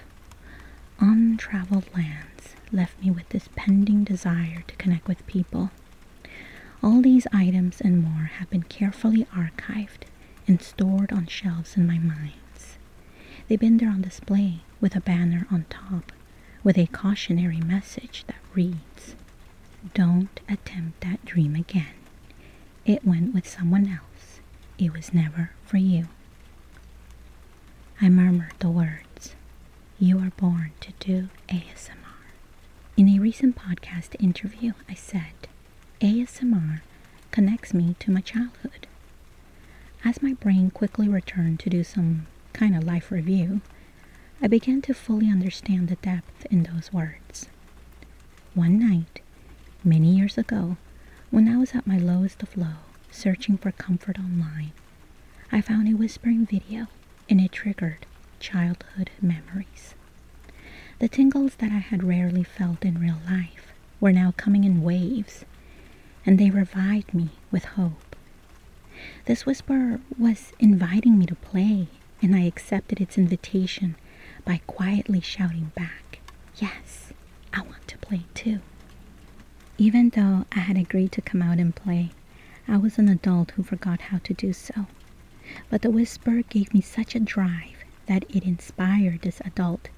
Untraveled 0.99 1.85
lands 1.95 2.55
left 2.71 3.01
me 3.01 3.11
with 3.11 3.29
this 3.29 3.49
pending 3.55 4.03
desire 4.05 4.63
to 4.67 4.75
connect 4.75 5.07
with 5.07 5.25
people 5.27 5.71
all 6.83 7.01
these 7.01 7.27
items 7.31 7.79
and 7.81 8.01
more 8.03 8.31
have 8.39 8.49
been 8.49 8.63
carefully 8.63 9.25
archived 9.35 10.03
and 10.47 10.61
stored 10.61 11.11
on 11.11 11.27
shelves 11.27 11.77
in 11.77 11.85
my 11.87 11.99
minds. 11.99 12.35
They've 13.51 13.59
been 13.59 13.75
there 13.79 13.89
on 13.89 14.01
display 14.01 14.61
with 14.79 14.95
a 14.95 15.01
banner 15.01 15.45
on 15.51 15.65
top 15.69 16.13
with 16.63 16.77
a 16.77 16.87
cautionary 16.87 17.59
message 17.59 18.23
that 18.27 18.37
reads, 18.53 19.13
Don't 19.93 20.39
attempt 20.47 21.01
that 21.01 21.25
dream 21.25 21.55
again. 21.55 21.95
It 22.85 23.05
went 23.05 23.33
with 23.33 23.45
someone 23.45 23.89
else. 23.89 24.39
It 24.77 24.93
was 24.93 25.13
never 25.13 25.51
for 25.65 25.75
you. 25.75 26.07
I 27.99 28.07
murmured 28.07 28.53
the 28.59 28.69
words, 28.69 29.35
You 29.99 30.19
are 30.19 30.31
born 30.37 30.71
to 30.79 30.93
do 31.01 31.27
ASMR. 31.49 32.31
In 32.95 33.09
a 33.09 33.19
recent 33.19 33.57
podcast 33.57 34.15
interview, 34.17 34.71
I 34.87 34.93
said, 34.93 35.49
ASMR 35.99 36.79
connects 37.31 37.73
me 37.73 37.97
to 37.99 38.11
my 38.11 38.21
childhood. 38.21 38.87
As 40.05 40.21
my 40.21 40.35
brain 40.35 40.71
quickly 40.71 41.09
returned 41.09 41.59
to 41.59 41.69
do 41.69 41.83
some 41.83 42.27
kind 42.53 42.75
of 42.75 42.83
life 42.83 43.11
review, 43.11 43.61
I 44.41 44.47
began 44.47 44.81
to 44.83 44.93
fully 44.93 45.27
understand 45.29 45.87
the 45.87 45.95
depth 45.97 46.45
in 46.49 46.63
those 46.63 46.91
words. 46.93 47.47
One 48.53 48.79
night, 48.79 49.21
many 49.83 50.15
years 50.15 50.37
ago, 50.37 50.77
when 51.29 51.47
I 51.47 51.57
was 51.57 51.73
at 51.75 51.87
my 51.87 51.97
lowest 51.97 52.43
of 52.43 52.57
low, 52.57 52.75
searching 53.11 53.57
for 53.57 53.71
comfort 53.71 54.19
online, 54.19 54.71
I 55.51 55.61
found 55.61 55.87
a 55.87 55.97
whispering 55.97 56.45
video 56.45 56.87
and 57.29 57.39
it 57.39 57.51
triggered 57.51 58.05
childhood 58.39 59.09
memories. 59.21 59.95
The 60.99 61.07
tingles 61.09 61.55
that 61.55 61.71
I 61.71 61.79
had 61.79 62.03
rarely 62.03 62.43
felt 62.43 62.85
in 62.85 62.99
real 62.99 63.19
life 63.29 63.73
were 63.99 64.11
now 64.11 64.33
coming 64.37 64.63
in 64.63 64.81
waves 64.83 65.45
and 66.25 66.37
they 66.39 66.49
revived 66.49 67.13
me 67.13 67.29
with 67.51 67.65
hope. 67.65 68.15
This 69.25 69.45
whisper 69.45 69.99
was 70.17 70.53
inviting 70.59 71.17
me 71.17 71.25
to 71.25 71.35
play, 71.35 71.87
and 72.21 72.35
I 72.35 72.41
accepted 72.41 73.01
its 73.01 73.17
invitation 73.17 73.95
by 74.45 74.61
quietly 74.67 75.21
shouting 75.21 75.71
back, 75.75 76.19
Yes, 76.57 77.13
I 77.53 77.61
want 77.61 77.87
to 77.87 77.97
play 77.97 78.21
too. 78.33 78.59
Even 79.77 80.09
though 80.09 80.45
I 80.51 80.59
had 80.59 80.77
agreed 80.77 81.11
to 81.13 81.21
come 81.21 81.41
out 81.41 81.57
and 81.57 81.75
play, 81.75 82.11
I 82.67 82.77
was 82.77 82.97
an 82.97 83.09
adult 83.09 83.51
who 83.51 83.63
forgot 83.63 84.01
how 84.01 84.19
to 84.19 84.33
do 84.33 84.53
so. 84.53 84.85
But 85.69 85.81
the 85.81 85.89
whisper 85.89 86.43
gave 86.43 86.73
me 86.73 86.81
such 86.81 87.15
a 87.15 87.19
drive 87.19 87.83
that 88.05 88.25
it 88.29 88.43
inspired 88.43 89.21
this 89.21 89.41
adult 89.43 89.89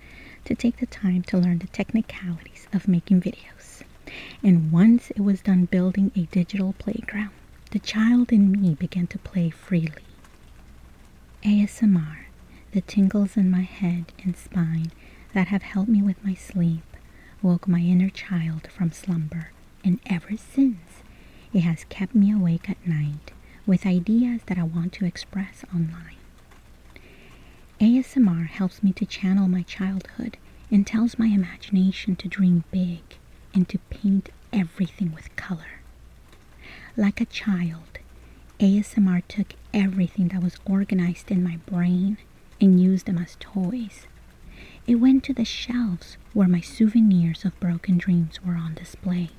to 0.45 0.55
take 0.55 0.77
the 0.77 0.85
time 0.85 1.23
to 1.23 1.37
learn 1.37 1.59
the 1.59 1.67
technicalities 1.67 2.67
of 2.73 2.87
making 2.87 3.21
videos. 3.21 3.83
And 4.41 4.71
once 4.71 5.09
it 5.11 5.21
was 5.21 5.41
done 5.41 5.65
building 5.65 6.11
a 6.15 6.23
digital 6.25 6.73
playground, 6.73 7.31
the 7.71 7.79
child 7.79 8.31
in 8.31 8.51
me 8.51 8.75
began 8.75 9.07
to 9.07 9.17
play 9.19 9.49
freely. 9.49 10.03
ASMR, 11.43 12.19
the 12.71 12.79
tingles 12.81 13.35
in 13.35 13.51
my 13.51 13.61
head 13.63 14.13
and 14.23 14.35
spine 14.37 14.91
that 15.33 15.47
have 15.49 15.61
helped 15.61 15.89
me 15.89 16.01
with 16.01 16.23
my 16.23 16.33
sleep, 16.33 16.85
woke 17.41 17.67
my 17.67 17.79
inner 17.79 18.09
child 18.09 18.67
from 18.71 18.93
slumber, 18.93 19.51
and 19.83 19.99
ever 20.05 20.37
since 20.37 21.03
it 21.53 21.59
has 21.61 21.83
kept 21.89 22.15
me 22.15 22.31
awake 22.31 22.69
at 22.69 22.87
night 22.87 23.33
with 23.65 23.85
ideas 23.85 24.41
that 24.45 24.57
I 24.57 24.63
want 24.63 24.93
to 24.93 25.05
express 25.05 25.65
online. 25.75 26.15
ASMR 27.81 28.47
helps 28.47 28.81
me 28.81 28.93
to 28.93 29.05
channel 29.05 29.49
my 29.49 29.63
childhood 29.63 30.37
and 30.71 30.87
tells 30.87 31.19
my 31.19 31.27
imagination 31.27 32.15
to 32.17 32.29
dream 32.29 32.63
big 32.71 33.01
and 33.53 33.67
to 33.67 33.79
paint 33.89 34.29
everything 34.53 35.13
with 35.13 35.35
color. 35.35 35.81
Like 36.95 37.19
a 37.19 37.25
child, 37.25 37.99
ASMR 38.63 39.21
took 39.27 39.55
everything 39.73 40.29
that 40.29 40.41
was 40.41 40.55
organized 40.63 41.29
in 41.29 41.43
my 41.43 41.57
brain 41.65 42.17
and 42.61 42.79
used 42.79 43.07
them 43.07 43.17
as 43.17 43.35
toys. 43.41 44.07
It 44.87 44.95
went 44.95 45.25
to 45.25 45.33
the 45.33 45.43
shelves 45.43 46.15
where 46.31 46.47
my 46.47 46.61
souvenirs 46.61 47.43
of 47.43 47.59
broken 47.59 47.97
dreams 47.97 48.41
were 48.41 48.55
on 48.55 48.75
display. 48.75 49.31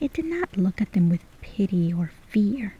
It 0.00 0.12
did 0.12 0.26
not 0.26 0.58
look 0.58 0.82
at 0.82 0.92
them 0.92 1.08
with 1.08 1.24
pity 1.40 1.90
or 1.94 2.10
fear. 2.28 2.74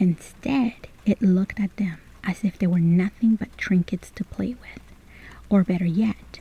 Instead, 0.00 0.88
it 1.06 1.22
looked 1.22 1.60
at 1.60 1.76
them 1.76 1.98
as 2.24 2.42
if 2.42 2.58
they 2.58 2.66
were 2.66 2.80
nothing 2.80 3.36
but 3.36 3.56
trinkets 3.56 4.10
to 4.10 4.24
play 4.24 4.54
with. 4.54 4.82
Or 5.48 5.62
better 5.62 5.84
yet, 5.86 6.40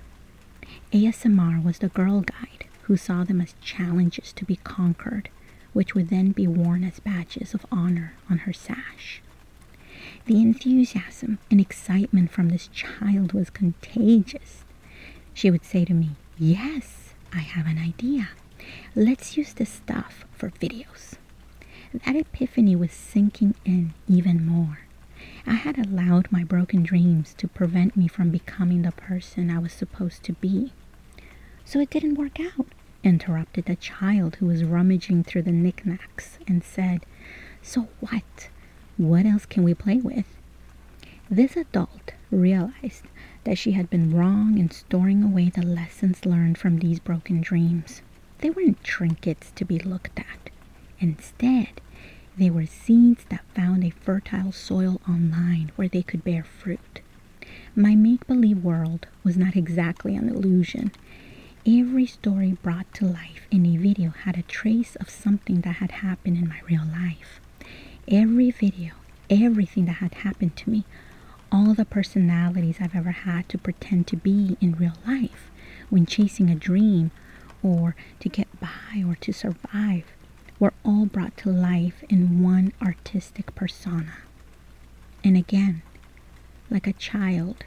ASMR 0.91 1.63
was 1.63 1.77
the 1.77 1.89
girl 1.89 2.21
guide 2.21 2.65
who 2.83 2.97
saw 2.97 3.23
them 3.23 3.39
as 3.39 3.53
challenges 3.61 4.33
to 4.33 4.45
be 4.45 4.55
conquered, 4.55 5.29
which 5.73 5.95
would 5.95 6.09
then 6.09 6.31
be 6.31 6.47
worn 6.47 6.83
as 6.83 6.99
badges 6.99 7.53
of 7.53 7.65
honor 7.71 8.13
on 8.29 8.39
her 8.39 8.53
sash. 8.53 9.21
The 10.25 10.41
enthusiasm 10.41 11.39
and 11.49 11.59
excitement 11.59 12.31
from 12.31 12.49
this 12.49 12.67
child 12.67 13.33
was 13.33 13.49
contagious. 13.49 14.63
She 15.33 15.49
would 15.49 15.65
say 15.65 15.85
to 15.85 15.93
me, 15.93 16.11
Yes, 16.37 17.13
I 17.33 17.39
have 17.39 17.65
an 17.67 17.77
idea. 17.77 18.29
Let's 18.95 19.37
use 19.37 19.53
this 19.53 19.69
stuff 19.69 20.25
for 20.31 20.49
videos. 20.51 21.13
That 21.93 22.15
epiphany 22.15 22.75
was 22.75 22.91
sinking 22.91 23.55
in 23.65 23.93
even 24.07 24.45
more. 24.45 24.79
I 25.45 25.53
had 25.55 25.77
allowed 25.77 26.31
my 26.31 26.43
broken 26.43 26.83
dreams 26.83 27.33
to 27.35 27.47
prevent 27.47 27.95
me 27.97 28.07
from 28.07 28.29
becoming 28.29 28.81
the 28.83 28.91
person 28.91 29.49
I 29.49 29.59
was 29.59 29.73
supposed 29.73 30.23
to 30.23 30.33
be. 30.33 30.71
So 31.65 31.79
it 31.79 31.89
didn't 31.89 32.15
work 32.15 32.39
out, 32.39 32.67
interrupted 33.03 33.65
the 33.65 33.75
child 33.75 34.35
who 34.35 34.45
was 34.45 34.63
rummaging 34.63 35.23
through 35.23 35.43
the 35.43 35.51
knickknacks 35.51 36.37
and 36.47 36.63
said, 36.63 37.05
So 37.61 37.89
what? 37.99 38.49
What 38.97 39.25
else 39.25 39.45
can 39.45 39.63
we 39.63 39.73
play 39.73 39.97
with? 39.97 40.25
This 41.29 41.55
adult 41.55 42.13
realized 42.29 43.05
that 43.43 43.57
she 43.57 43.71
had 43.71 43.89
been 43.89 44.13
wrong 44.15 44.57
in 44.57 44.69
storing 44.69 45.23
away 45.23 45.49
the 45.49 45.65
lessons 45.65 46.25
learned 46.25 46.57
from 46.57 46.79
these 46.79 46.99
broken 46.99 47.41
dreams. 47.41 48.01
They 48.39 48.49
weren't 48.49 48.83
trinkets 48.83 49.51
to 49.51 49.65
be 49.65 49.79
looked 49.79 50.19
at. 50.19 50.49
Instead, 50.99 51.81
they 52.37 52.49
were 52.49 52.65
seeds 52.65 53.25
that 53.29 53.45
found 53.55 53.83
a 53.83 53.89
fertile 53.89 54.51
soil 54.51 55.01
online 55.09 55.71
where 55.75 55.87
they 55.87 56.01
could 56.01 56.23
bear 56.23 56.43
fruit. 56.43 57.01
My 57.75 57.95
make 57.95 58.27
believe 58.27 58.63
world 58.63 59.07
was 59.23 59.37
not 59.37 59.55
exactly 59.55 60.15
an 60.15 60.29
illusion. 60.29 60.91
Every 61.63 62.07
story 62.07 62.53
brought 62.53 62.91
to 62.95 63.05
life 63.05 63.45
in 63.51 63.67
a 63.67 63.77
video 63.77 64.09
had 64.09 64.35
a 64.35 64.41
trace 64.41 64.95
of 64.95 65.11
something 65.11 65.61
that 65.61 65.75
had 65.75 65.91
happened 65.91 66.37
in 66.37 66.49
my 66.49 66.59
real 66.67 66.85
life. 66.85 67.39
Every 68.07 68.49
video, 68.49 68.93
everything 69.29 69.85
that 69.85 69.97
had 69.97 70.15
happened 70.15 70.55
to 70.57 70.71
me, 70.71 70.85
all 71.51 71.75
the 71.75 71.85
personalities 71.85 72.77
I've 72.81 72.95
ever 72.95 73.11
had 73.11 73.47
to 73.49 73.59
pretend 73.59 74.07
to 74.07 74.15
be 74.17 74.57
in 74.59 74.73
real 74.73 74.95
life 75.05 75.51
when 75.91 76.07
chasing 76.07 76.49
a 76.49 76.55
dream 76.55 77.11
or 77.61 77.95
to 78.21 78.29
get 78.29 78.47
by 78.59 79.03
or 79.05 79.13
to 79.17 79.31
survive 79.31 80.05
were 80.59 80.73
all 80.83 81.05
brought 81.05 81.37
to 81.37 81.49
life 81.51 82.03
in 82.09 82.41
one 82.41 82.73
artistic 82.81 83.53
persona. 83.53 84.17
And 85.23 85.37
again, 85.37 85.83
like 86.71 86.87
a 86.87 86.93
child 86.93 87.65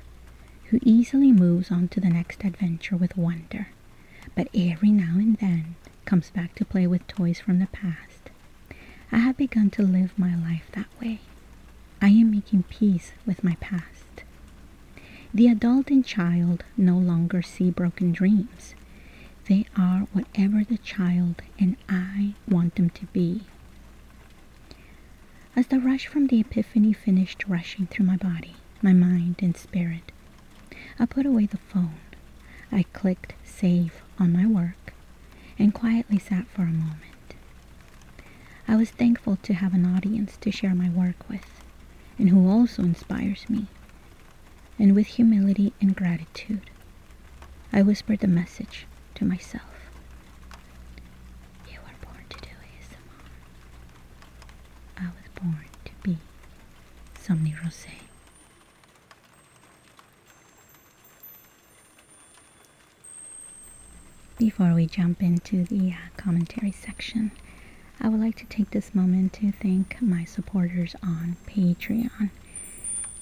who 0.70 0.80
easily 0.82 1.30
moves 1.30 1.70
on 1.70 1.86
to 1.88 2.00
the 2.00 2.08
next 2.10 2.44
adventure 2.44 2.96
with 2.96 3.16
wonder, 3.16 3.68
but 4.34 4.48
every 4.54 4.90
now 4.90 5.14
and 5.14 5.36
then 5.38 5.76
comes 6.04 6.30
back 6.30 6.54
to 6.54 6.64
play 6.64 6.86
with 6.86 7.06
toys 7.06 7.40
from 7.40 7.58
the 7.58 7.66
past. 7.68 8.30
I 9.12 9.18
have 9.18 9.36
begun 9.36 9.70
to 9.70 9.82
live 9.82 10.18
my 10.18 10.34
life 10.34 10.64
that 10.72 10.88
way. 11.00 11.20
I 12.02 12.08
am 12.08 12.30
making 12.30 12.64
peace 12.64 13.12
with 13.26 13.44
my 13.44 13.56
past. 13.60 14.24
The 15.32 15.48
adult 15.48 15.90
and 15.90 16.04
child 16.04 16.64
no 16.76 16.96
longer 16.96 17.42
see 17.42 17.70
broken 17.70 18.12
dreams. 18.12 18.74
They 19.46 19.66
are 19.76 20.00
whatever 20.12 20.64
the 20.64 20.78
child 20.78 21.42
and 21.58 21.76
I 21.88 22.34
want 22.48 22.76
them 22.76 22.90
to 22.90 23.06
be. 23.06 23.42
As 25.56 25.68
the 25.68 25.80
rush 25.80 26.06
from 26.06 26.26
the 26.26 26.40
epiphany 26.40 26.92
finished 26.92 27.44
rushing 27.46 27.86
through 27.86 28.06
my 28.06 28.16
body, 28.16 28.54
my 28.82 28.92
mind, 28.92 29.36
and 29.40 29.56
spirit, 29.56 30.12
I 30.98 31.06
put 31.06 31.26
away 31.26 31.46
the 31.46 31.58
phone. 31.58 31.94
I 32.74 32.82
clicked 32.92 33.34
save 33.44 34.02
on 34.18 34.32
my 34.32 34.46
work 34.46 34.92
and 35.58 35.72
quietly 35.72 36.18
sat 36.18 36.46
for 36.48 36.62
a 36.62 36.66
moment. 36.66 37.00
I 38.66 38.76
was 38.76 38.90
thankful 38.90 39.36
to 39.36 39.54
have 39.54 39.74
an 39.74 39.86
audience 39.86 40.36
to 40.38 40.50
share 40.50 40.74
my 40.74 40.90
work 40.90 41.28
with 41.28 41.62
and 42.18 42.28
who 42.30 42.48
also 42.48 42.82
inspires 42.82 43.48
me. 43.48 43.66
And 44.78 44.94
with 44.94 45.06
humility 45.06 45.72
and 45.80 45.94
gratitude, 45.94 46.70
I 47.72 47.82
whispered 47.82 48.18
the 48.20 48.26
message 48.26 48.86
to 49.14 49.24
myself. 49.24 49.90
You 51.70 51.78
born 52.02 52.24
to 52.28 52.40
do. 52.40 52.48
I 54.96 55.04
was 55.04 55.28
born 55.40 55.66
to 55.84 55.92
be 56.02 56.18
Somni 57.14 57.54
Rosae. 57.62 58.03
Before 64.44 64.74
we 64.74 64.84
jump 64.84 65.22
into 65.22 65.64
the 65.64 65.92
uh, 65.92 65.94
commentary 66.18 66.70
section, 66.70 67.30
I 67.98 68.08
would 68.10 68.20
like 68.20 68.36
to 68.36 68.44
take 68.44 68.72
this 68.72 68.94
moment 68.94 69.32
to 69.34 69.52
thank 69.52 69.96
my 70.02 70.26
supporters 70.26 70.94
on 71.02 71.36
Patreon. 71.46 72.28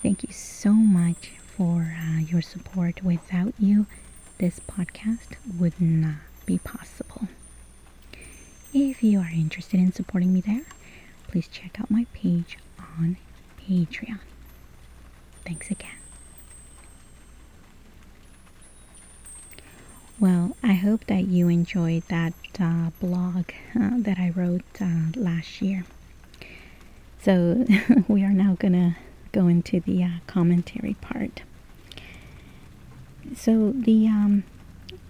Thank 0.02 0.24
you 0.24 0.32
so 0.32 0.72
much 0.72 1.30
for 1.56 1.96
uh, 1.96 2.18
your 2.18 2.42
support. 2.42 3.04
Without 3.04 3.54
you, 3.56 3.87
this 4.38 4.58
podcast 4.58 5.37
would 5.61 5.80
not 5.80 6.16
be 6.44 6.58
possible. 6.58 7.28
If 8.74 9.04
you 9.04 9.20
are 9.20 9.30
interested 9.32 9.78
in 9.78 9.92
supporting 9.92 10.32
me 10.32 10.40
there, 10.40 10.64
please 11.28 11.46
check 11.46 11.80
out 11.80 11.88
my 11.88 12.06
page 12.12 12.58
on 12.80 13.16
Patreon. 13.61 14.18
Thanks 15.44 15.70
again. 15.70 15.90
Well, 20.20 20.56
I 20.72 20.76
hope 20.76 21.04
that 21.08 21.28
you 21.28 21.48
enjoyed 21.48 22.04
that 22.08 22.32
uh, 22.58 22.88
blog 22.98 23.50
uh, 23.78 23.90
that 23.98 24.18
I 24.18 24.30
wrote 24.30 24.62
uh, 24.80 25.08
last 25.14 25.61
year. 25.61 25.85
So, 27.20 27.66
we 28.08 28.24
are 28.24 28.30
now 28.30 28.56
going 28.58 28.72
to 28.72 28.96
go 29.32 29.48
into 29.48 29.80
the 29.80 30.02
uh, 30.02 30.08
commentary 30.26 30.94
part. 30.94 31.42
So 33.37 33.72
the 33.72 34.06
um, 34.06 34.44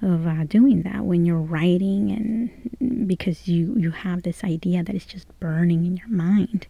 of 0.03 0.27
uh, 0.27 0.45
doing 0.45 0.83
that 0.83 1.05
when 1.05 1.25
you're 1.25 1.39
writing 1.39 2.11
and 2.11 3.07
because 3.09 3.49
you 3.49 3.75
you 3.79 3.91
have 3.91 4.23
this 4.23 4.45
idea 4.45 4.83
that 4.83 4.95
it's 4.95 5.07
just 5.07 5.29
burning 5.41 5.87
in 5.87 5.97
your 5.97 6.09
mind 6.09 6.67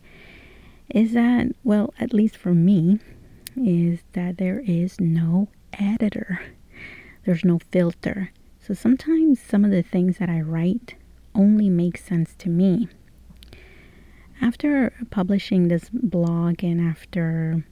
is 0.90 1.12
that 1.12 1.49
well 1.64 1.93
at 1.99 2.12
least 2.12 2.37
for 2.37 2.55
me 2.55 3.01
is 3.57 4.01
that 4.12 4.38
there 4.38 4.61
is 4.61 5.01
no 5.01 5.49
editor. 5.79 6.40
There's 7.25 7.45
no 7.45 7.59
filter. 7.59 8.31
So 8.61 8.75
sometimes 8.75 9.40
some 9.40 9.64
of 9.64 9.71
the 9.71 9.83
things 9.83 10.19
that 10.19 10.29
i 10.29 10.40
write 10.40 10.95
only 11.35 11.69
make 11.69 11.99
sense 11.99 12.35
to 12.38 12.49
me. 12.49 12.88
After 14.40 14.93
publishing 15.11 15.69
this 15.69 15.88
blog 15.90 16.62
and 16.62 16.81
after 16.81 17.64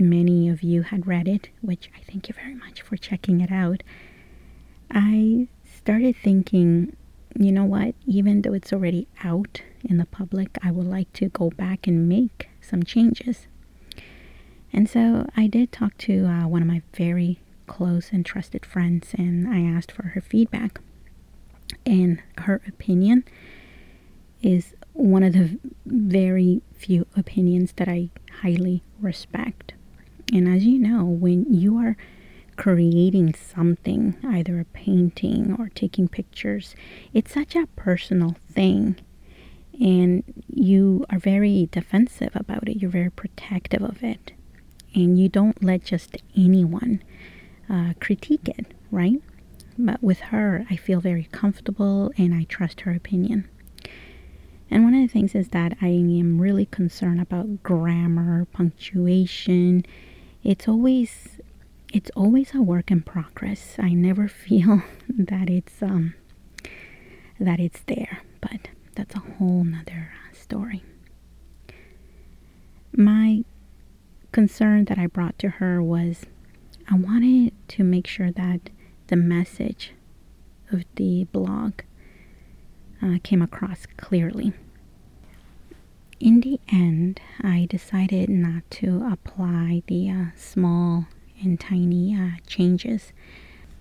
many 0.00 0.48
of 0.48 0.62
you 0.62 0.82
had 0.82 1.06
read 1.06 1.28
it, 1.28 1.48
which 1.60 1.90
I 1.96 2.00
thank 2.10 2.28
you 2.28 2.34
very 2.34 2.54
much 2.54 2.82
for 2.82 2.96
checking 2.96 3.40
it 3.40 3.50
out, 3.50 3.82
I 4.90 5.48
started 5.64 6.16
thinking, 6.16 6.96
you 7.38 7.52
know 7.52 7.64
what, 7.64 7.94
even 8.06 8.42
though 8.42 8.54
it's 8.54 8.72
already 8.72 9.06
out 9.22 9.62
in 9.84 9.98
the 9.98 10.06
public, 10.06 10.58
I 10.62 10.70
would 10.70 10.86
like 10.86 11.12
to 11.14 11.28
go 11.28 11.50
back 11.50 11.86
and 11.86 12.08
make 12.08 12.48
some 12.60 12.82
changes. 12.82 13.46
And 14.72 14.88
so 14.88 15.26
I 15.36 15.46
did 15.46 15.72
talk 15.72 15.96
to 15.98 16.26
uh, 16.26 16.46
one 16.46 16.62
of 16.62 16.68
my 16.68 16.82
very 16.94 17.38
close 17.66 18.10
and 18.12 18.24
trusted 18.24 18.64
friends, 18.66 19.14
and 19.16 19.48
I 19.48 19.60
asked 19.60 19.92
for 19.92 20.08
her 20.08 20.20
feedback. 20.20 20.80
And 21.84 22.22
her 22.38 22.60
opinion 22.66 23.24
is 24.42 24.74
one 24.92 25.22
of 25.22 25.32
the 25.32 25.58
very 25.86 26.62
few 26.74 27.06
opinions 27.16 27.72
that 27.76 27.88
I 27.88 28.10
highly 28.42 28.82
respect. 29.00 29.74
And 30.32 30.48
as 30.48 30.64
you 30.64 30.78
know, 30.78 31.04
when 31.04 31.52
you 31.52 31.78
are 31.78 31.96
creating 32.56 33.34
something, 33.34 34.16
either 34.24 34.60
a 34.60 34.64
painting 34.64 35.56
or 35.58 35.68
taking 35.68 36.08
pictures, 36.08 36.74
it's 37.14 37.32
such 37.32 37.54
a 37.54 37.68
personal 37.76 38.36
thing. 38.50 38.96
And 39.80 40.24
you 40.52 41.06
are 41.08 41.18
very 41.20 41.68
defensive 41.70 42.32
about 42.34 42.68
it, 42.68 42.78
you're 42.82 42.90
very 42.90 43.10
protective 43.10 43.82
of 43.82 44.02
it. 44.02 44.32
And 44.94 45.18
you 45.18 45.28
don't 45.28 45.62
let 45.62 45.84
just 45.84 46.16
anyone 46.36 47.02
uh, 47.70 47.92
critique 48.00 48.48
it, 48.48 48.74
right? 48.90 49.22
But 49.78 50.02
with 50.02 50.18
her, 50.20 50.66
I 50.68 50.76
feel 50.76 51.00
very 51.00 51.28
comfortable 51.30 52.10
and 52.18 52.34
I 52.34 52.44
trust 52.44 52.80
her 52.80 52.92
opinion. 52.92 53.48
And 54.70 54.84
one 54.84 54.94
of 54.94 55.00
the 55.00 55.12
things 55.12 55.34
is 55.34 55.48
that 55.50 55.76
I 55.80 55.88
am 55.88 56.40
really 56.40 56.66
concerned 56.66 57.20
about 57.20 57.62
grammar, 57.62 58.46
punctuation, 58.46 59.84
it's 60.42 60.68
always 60.68 61.40
it's 61.92 62.10
always 62.14 62.54
a 62.54 62.60
work 62.62 62.90
in 62.90 63.02
progress. 63.02 63.76
I 63.78 63.90
never 63.94 64.28
feel 64.46 64.82
that 65.08 65.48
it's 65.50 65.82
um 65.82 66.14
that 67.40 67.60
it's 67.60 67.80
there, 67.86 68.22
but 68.40 68.68
that's 68.94 69.14
a 69.14 69.20
whole 69.20 69.64
nother 69.64 70.12
story. 70.32 70.82
My 72.92 73.44
concern 74.32 74.84
that 74.86 74.98
I 74.98 75.06
brought 75.06 75.38
to 75.40 75.48
her 75.48 75.82
was 75.82 76.24
I 76.90 76.96
wanted 76.96 77.52
to 77.68 77.84
make 77.84 78.06
sure 78.06 78.30
that 78.32 78.70
the 79.08 79.16
message 79.16 79.92
of 80.72 80.84
the 80.96 81.24
blog 81.32 81.80
uh, 83.02 83.18
came 83.22 83.42
across 83.42 83.86
clearly 83.96 84.52
in 86.20 86.40
the 86.40 86.60
end, 86.68 87.20
I 87.42 87.66
decided 87.70 88.28
not 88.28 88.68
to 88.72 89.08
apply 89.10 89.82
the 89.86 90.10
uh, 90.10 90.24
small 90.36 91.06
and 91.40 91.58
tiny 91.58 92.16
uh, 92.16 92.38
changes 92.46 93.12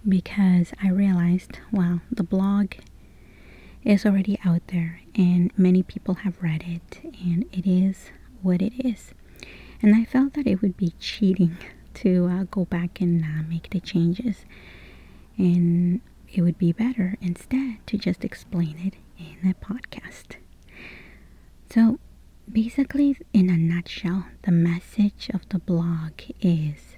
because 0.08 0.72
I 0.82 0.90
realized, 0.90 1.60
well, 1.72 2.02
the 2.12 2.24
blog 2.24 2.74
is 3.84 4.06
already 4.06 4.40
out 4.46 4.62
there 4.68 5.02
and 5.16 5.52
many 5.58 5.82
people 5.84 6.16
have 6.16 6.42
read 6.42 6.64
it 6.68 7.00
and 7.24 7.46
it 7.52 7.68
is 7.68 8.12
what 8.42 8.62
it 8.62 8.74
is. 8.86 9.14
And 9.82 9.96
I 9.96 10.06
felt 10.06 10.34
that 10.34 10.48
it 10.48 10.62
would 10.62 10.78
be 10.78 10.94
cheating 11.00 11.58
to 11.96 12.28
uh, 12.28 12.44
go 12.52 12.66
back 12.66 13.02
and 13.02 13.24
make 13.50 13.70
the 13.70 13.80
changes. 13.80 14.46
And 15.38 16.02
it 16.32 16.42
would 16.42 16.58
be 16.58 16.72
better 16.72 17.16
instead 17.22 17.78
to 17.88 17.98
just 17.98 18.24
explain 18.24 18.78
it 18.80 18.94
in 19.20 19.50
a 19.50 19.54
podcast. 19.54 20.36
So 21.70 22.00
basically, 22.52 23.18
in 23.34 23.50
a 23.50 23.58
nutshell, 23.58 24.26
the 24.44 24.52
message 24.52 25.30
of 25.34 25.48
the 25.50 25.60
blog 25.60 26.14
is 26.42 26.98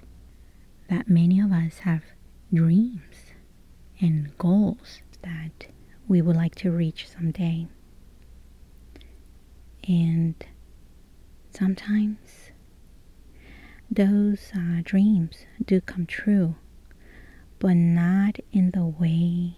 that 0.88 1.08
many 1.08 1.40
of 1.40 1.52
us 1.52 1.78
have 1.80 2.02
dreams 2.52 3.32
and 4.00 4.36
goals 4.38 5.02
that 5.22 5.66
we 6.08 6.22
would 6.22 6.36
like 6.36 6.54
to 6.56 6.70
reach 6.70 7.08
someday. 7.08 7.66
And 9.86 10.34
sometimes 11.50 12.50
those 13.90 14.50
uh, 14.54 14.80
dreams 14.82 15.46
do 15.64 15.80
come 15.80 16.06
true, 16.06 16.56
but 17.58 17.74
not 17.74 18.38
in 18.52 18.70
the 18.70 18.84
way 18.86 19.56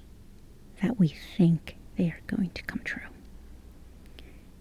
that 0.83 0.99
we 0.99 1.09
think 1.09 1.77
they 1.97 2.07
are 2.07 2.21
going 2.27 2.51
to 2.51 2.63
come 2.63 2.81
true. 2.85 3.03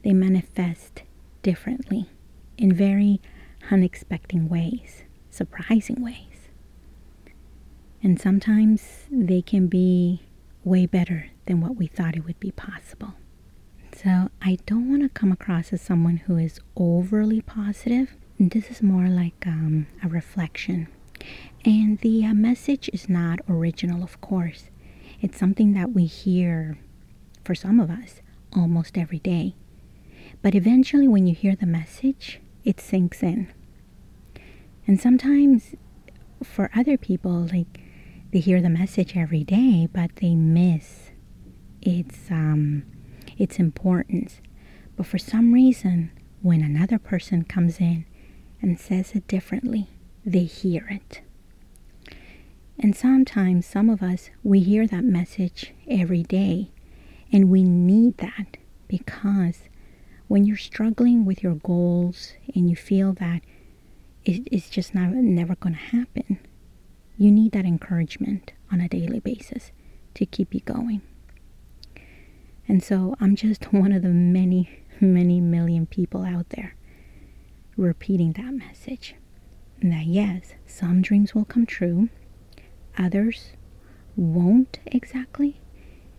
They 0.03 0.13
manifest 0.13 1.03
differently 1.41 2.09
in 2.57 2.73
very 2.73 3.21
unexpected 3.69 4.49
ways, 4.49 5.03
surprising 5.29 6.01
ways. 6.01 6.49
And 8.03 8.19
sometimes 8.19 9.05
they 9.11 9.41
can 9.41 9.67
be 9.67 10.23
way 10.63 10.85
better 10.85 11.29
than 11.45 11.61
what 11.61 11.75
we 11.75 11.87
thought 11.87 12.15
it 12.15 12.25
would 12.25 12.39
be 12.39 12.51
possible. 12.51 13.13
So 13.95 14.29
I 14.41 14.57
don't 14.65 14.89
want 14.89 15.03
to 15.03 15.09
come 15.09 15.31
across 15.31 15.73
as 15.73 15.81
someone 15.81 16.17
who 16.17 16.37
is 16.37 16.59
overly 16.75 17.41
positive. 17.41 18.15
This 18.39 18.71
is 18.71 18.81
more 18.81 19.07
like 19.07 19.45
um, 19.45 19.87
a 20.03 20.07
reflection. 20.07 20.87
And 21.65 21.99
the 21.99 22.25
uh, 22.25 22.33
message 22.33 22.89
is 22.93 23.07
not 23.07 23.39
original, 23.47 24.01
of 24.03 24.19
course. 24.21 24.69
It's 25.21 25.37
something 25.37 25.73
that 25.73 25.93
we 25.93 26.05
hear, 26.05 26.79
for 27.43 27.53
some 27.53 27.79
of 27.79 27.91
us, 27.91 28.21
almost 28.53 28.97
every 28.97 29.19
day. 29.19 29.55
But 30.41 30.55
eventually, 30.55 31.07
when 31.07 31.27
you 31.27 31.35
hear 31.35 31.55
the 31.55 31.65
message, 31.67 32.39
it 32.63 32.79
sinks 32.79 33.21
in. 33.21 33.51
And 34.87 34.99
sometimes, 34.99 35.75
for 36.43 36.71
other 36.75 36.97
people, 36.97 37.47
like 37.53 37.79
they 38.31 38.39
hear 38.39 38.61
the 38.61 38.69
message 38.69 39.15
every 39.15 39.43
day, 39.43 39.87
but 39.91 40.15
they 40.17 40.35
miss 40.35 41.11
its 41.81 42.31
um, 42.31 42.83
its 43.37 43.59
importance. 43.59 44.41
But 44.95 45.05
for 45.05 45.17
some 45.17 45.53
reason, 45.53 46.11
when 46.41 46.61
another 46.61 46.97
person 46.97 47.43
comes 47.43 47.79
in 47.79 48.05
and 48.61 48.79
says 48.79 49.13
it 49.13 49.27
differently, 49.27 49.87
they 50.25 50.43
hear 50.43 50.87
it. 50.89 51.21
And 52.79 52.95
sometimes, 52.95 53.65
some 53.65 53.89
of 53.89 54.01
us, 54.01 54.31
we 54.43 54.61
hear 54.61 54.87
that 54.87 55.03
message 55.03 55.73
every 55.87 56.23
day, 56.23 56.71
and 57.31 57.49
we 57.49 57.63
need 57.63 58.17
that 58.17 58.57
because 58.87 59.59
when 60.31 60.45
you're 60.45 60.55
struggling 60.55 61.25
with 61.25 61.43
your 61.43 61.55
goals 61.55 62.35
and 62.55 62.69
you 62.69 62.75
feel 62.75 63.11
that 63.11 63.41
it's 64.23 64.69
just 64.69 64.95
not 64.95 65.09
never 65.09 65.55
going 65.55 65.73
to 65.73 65.97
happen, 65.97 66.39
you 67.17 67.29
need 67.29 67.51
that 67.51 67.65
encouragement 67.65 68.53
on 68.71 68.79
a 68.79 68.87
daily 68.87 69.19
basis 69.19 69.73
to 70.13 70.25
keep 70.25 70.53
you 70.53 70.61
going. 70.61 71.01
And 72.65 72.81
so 72.81 73.13
I'm 73.19 73.35
just 73.35 73.65
one 73.73 73.91
of 73.91 74.03
the 74.03 74.07
many, 74.07 74.69
many 75.01 75.41
million 75.41 75.85
people 75.85 76.23
out 76.23 76.47
there 76.51 76.77
repeating 77.75 78.31
that 78.31 78.53
message. 78.53 79.15
That 79.81 80.05
yes, 80.05 80.53
some 80.65 81.01
dreams 81.01 81.35
will 81.35 81.43
come 81.43 81.65
true, 81.65 82.07
others 82.97 83.51
won't 84.15 84.79
exactly. 84.85 85.59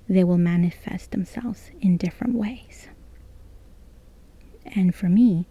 They 0.06 0.22
will 0.22 0.36
manifest 0.36 1.12
themselves 1.12 1.70
in 1.80 1.96
different 1.96 2.34
ways. 2.34 2.88
And 4.74 4.94
for 4.94 5.08
me, 5.08 5.46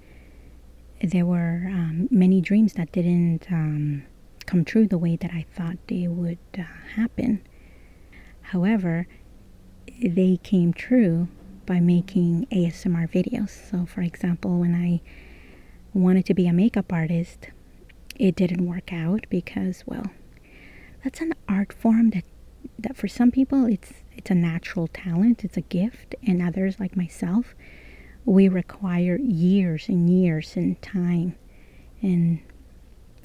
there 1.01 1.25
were 1.25 1.63
um, 1.67 2.07
many 2.11 2.41
dreams 2.41 2.73
that 2.73 2.91
didn't 2.91 3.51
um, 3.51 4.03
come 4.45 4.65
true 4.65 4.87
the 4.87 4.97
way 4.97 5.15
that 5.15 5.31
I 5.31 5.45
thought 5.53 5.77
they 5.87 6.07
would 6.07 6.39
uh, 6.57 6.63
happen. 6.95 7.41
However, 8.41 9.07
they 10.01 10.39
came 10.43 10.73
true 10.73 11.27
by 11.65 11.79
making 11.79 12.47
ASMR 12.51 13.09
videos. 13.09 13.49
So, 13.69 13.85
for 13.85 14.01
example, 14.01 14.59
when 14.59 14.75
I 14.75 15.01
wanted 15.93 16.25
to 16.25 16.33
be 16.33 16.47
a 16.47 16.53
makeup 16.53 16.91
artist, 16.91 17.47
it 18.15 18.35
didn't 18.35 18.65
work 18.67 18.91
out 18.91 19.25
because, 19.29 19.83
well, 19.85 20.05
that's 21.03 21.21
an 21.21 21.33
art 21.47 21.73
form 21.73 22.11
that 22.11 22.23
that 22.77 22.95
for 22.95 23.07
some 23.07 23.31
people 23.31 23.65
it's 23.65 23.93
it's 24.15 24.29
a 24.29 24.35
natural 24.35 24.87
talent, 24.87 25.43
it's 25.43 25.57
a 25.57 25.61
gift, 25.61 26.15
and 26.25 26.41
others 26.41 26.79
like 26.79 26.95
myself, 26.95 27.55
we 28.25 28.47
require 28.47 29.17
years 29.17 29.89
and 29.89 30.09
years 30.09 30.55
and 30.55 30.81
time 30.81 31.35
and 32.01 32.39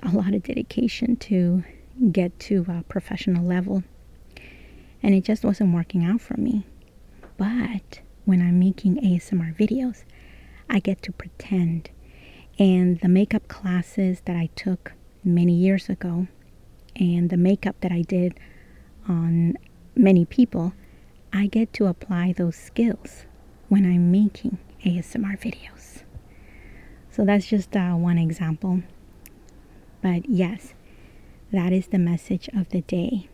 a 0.03 0.11
lot 0.11 0.35
of 0.35 0.43
dedication 0.43 1.17
to 1.17 1.65
get 2.13 2.39
to 2.39 2.65
a 2.69 2.83
professional 2.89 3.45
level. 3.45 3.83
And 5.03 5.15
it 5.15 5.25
just 5.25 5.45
wasn't 5.45 5.75
working 5.75 6.05
out 6.05 6.21
for 6.21 6.37
me. 6.37 6.65
But 7.37 8.01
when 8.25 8.41
I'm 8.41 8.59
making 8.59 8.97
ASMR 8.97 9.57
videos, 9.57 10.05
I 10.69 10.81
get 10.81 11.03
to 11.03 11.13
pretend. 11.13 11.91
And 12.59 13.01
the 13.01 13.09
makeup 13.09 13.49
classes 13.49 14.23
that 14.25 14.37
I 14.37 14.49
took 14.57 14.93
many 15.23 15.53
years 15.53 15.89
ago 15.89 16.27
and 16.95 17.31
the 17.31 17.37
makeup 17.37 17.77
that 17.81 17.93
I 17.93 18.03
did 18.03 18.39
on 19.09 19.57
many 19.95 20.25
people, 20.25 20.73
I 21.33 21.47
get 21.47 21.73
to 21.75 21.87
apply 21.87 22.33
those 22.33 22.57
skills 22.57 23.27
when 23.69 23.85
I'm 23.85 24.11
making 24.11 24.59
ASMR 24.85 25.39
videos. 25.39 26.03
So 27.11 27.25
that's 27.25 27.47
just 27.47 27.75
uh, 27.77 27.93
one 27.93 28.19
example. 28.19 28.83
But 30.03 30.29
yes, 30.29 30.75
that 31.53 31.73
is 31.73 31.89
the 31.89 31.99
message 31.99 32.49
of 32.55 32.69
the 32.71 32.83
day. 32.83 33.29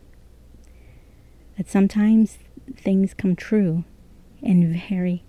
That 1.57 1.69
sometimes 1.69 2.39
things 2.77 3.15
come 3.15 3.37
true 3.37 3.85
in 4.41 4.73
very 4.89 5.25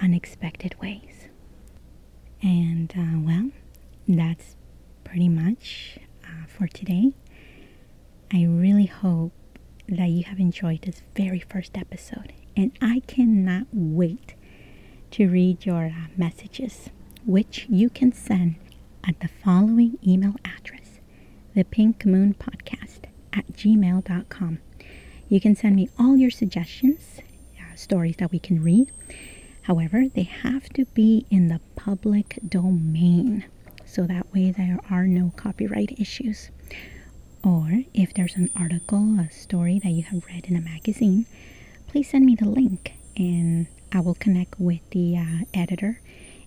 unexpected 0.00 0.74
ways. 0.80 1.28
And 2.42 2.92
uh, 2.96 3.20
well, 3.20 3.50
that's 4.08 4.56
pretty 5.04 5.28
much 5.28 5.98
uh, 6.24 6.46
for 6.46 6.66
today. 6.66 7.12
I 8.32 8.44
really 8.44 8.86
hope 8.86 9.32
that 9.88 10.08
you 10.08 10.24
have 10.24 10.38
enjoyed 10.40 10.82
this 10.82 11.02
very 11.14 11.40
first 11.40 11.76
episode, 11.76 12.32
and 12.56 12.72
I 12.80 13.00
cannot 13.06 13.66
wait 13.72 14.34
to 15.12 15.28
read 15.28 15.64
your 15.66 15.86
uh, 15.86 16.08
messages, 16.16 16.88
which 17.26 17.66
you 17.68 17.90
can 17.90 18.12
send 18.12 18.56
at 19.06 19.18
the 19.20 19.28
following 19.28 19.98
email 20.06 20.34
address 20.44 21.00
the 21.54 21.64
pink 21.64 22.06
moon 22.06 22.34
podcast 22.34 23.04
at 23.32 23.46
gmail.com. 23.52 24.58
You 25.28 25.40
can 25.40 25.54
send 25.54 25.76
me 25.76 25.88
all 25.98 26.16
your 26.16 26.30
suggestions, 26.30 27.20
uh, 27.58 27.76
stories 27.76 28.16
that 28.16 28.32
we 28.32 28.38
can 28.38 28.62
read. 28.62 28.90
However, 29.62 30.08
they 30.08 30.22
have 30.22 30.68
to 30.70 30.86
be 30.86 31.26
in 31.30 31.48
the 31.48 31.60
public 31.76 32.38
domain 32.48 33.44
so 33.84 34.06
that 34.06 34.32
way 34.32 34.50
there 34.50 34.80
are 34.90 35.06
no 35.06 35.32
copyright 35.36 35.98
issues. 36.00 36.50
Or 37.44 37.82
if 37.92 38.14
there's 38.14 38.36
an 38.36 38.50
article, 38.56 39.18
a 39.20 39.30
story 39.30 39.78
that 39.80 39.90
you 39.90 40.02
have 40.04 40.24
read 40.26 40.46
in 40.46 40.56
a 40.56 40.60
magazine, 40.60 41.26
please 41.88 42.08
send 42.08 42.24
me 42.24 42.34
the 42.34 42.48
link 42.48 42.94
and 43.16 43.66
I 43.92 44.00
will 44.00 44.14
connect 44.14 44.58
with 44.58 44.80
the 44.90 45.16
uh, 45.16 45.44
editor 45.52 46.00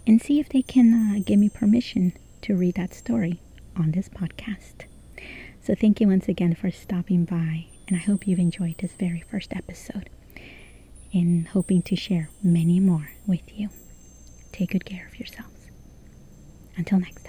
and 0.08 0.21
see 0.21 0.39
if 0.39 0.49
they 0.49 0.62
can 0.62 0.93
uh, 0.93 1.19
give 1.23 1.39
me 1.39 1.49
permission 1.49 2.13
to 2.41 2.55
read 2.55 2.75
that 2.75 2.93
story 2.93 3.39
on 3.75 3.91
this 3.91 4.10
podcast. 4.10 4.86
So, 5.62 5.73
thank 5.75 5.99
you 5.99 6.08
once 6.08 6.27
again 6.27 6.55
for 6.55 6.69
stopping 6.71 7.25
by, 7.25 7.67
and 7.88 7.97
I 7.97 7.99
hope 7.99 8.27
you've 8.27 8.39
enjoyed 8.39 8.77
this 8.79 8.93
very 8.93 9.21
first 9.21 9.53
episode 9.55 10.10
and 11.13 11.47
hoping 11.47 11.81
to 11.84 11.95
share 11.95 12.29
many 12.43 12.79
more 12.79 13.12
with 13.25 13.58
you. 13.58 13.69
Take 14.51 14.71
good 14.71 14.86
care 14.86 15.08
of 15.08 15.19
yourselves. 15.19 15.69
Until 16.77 16.99
next 16.99 17.25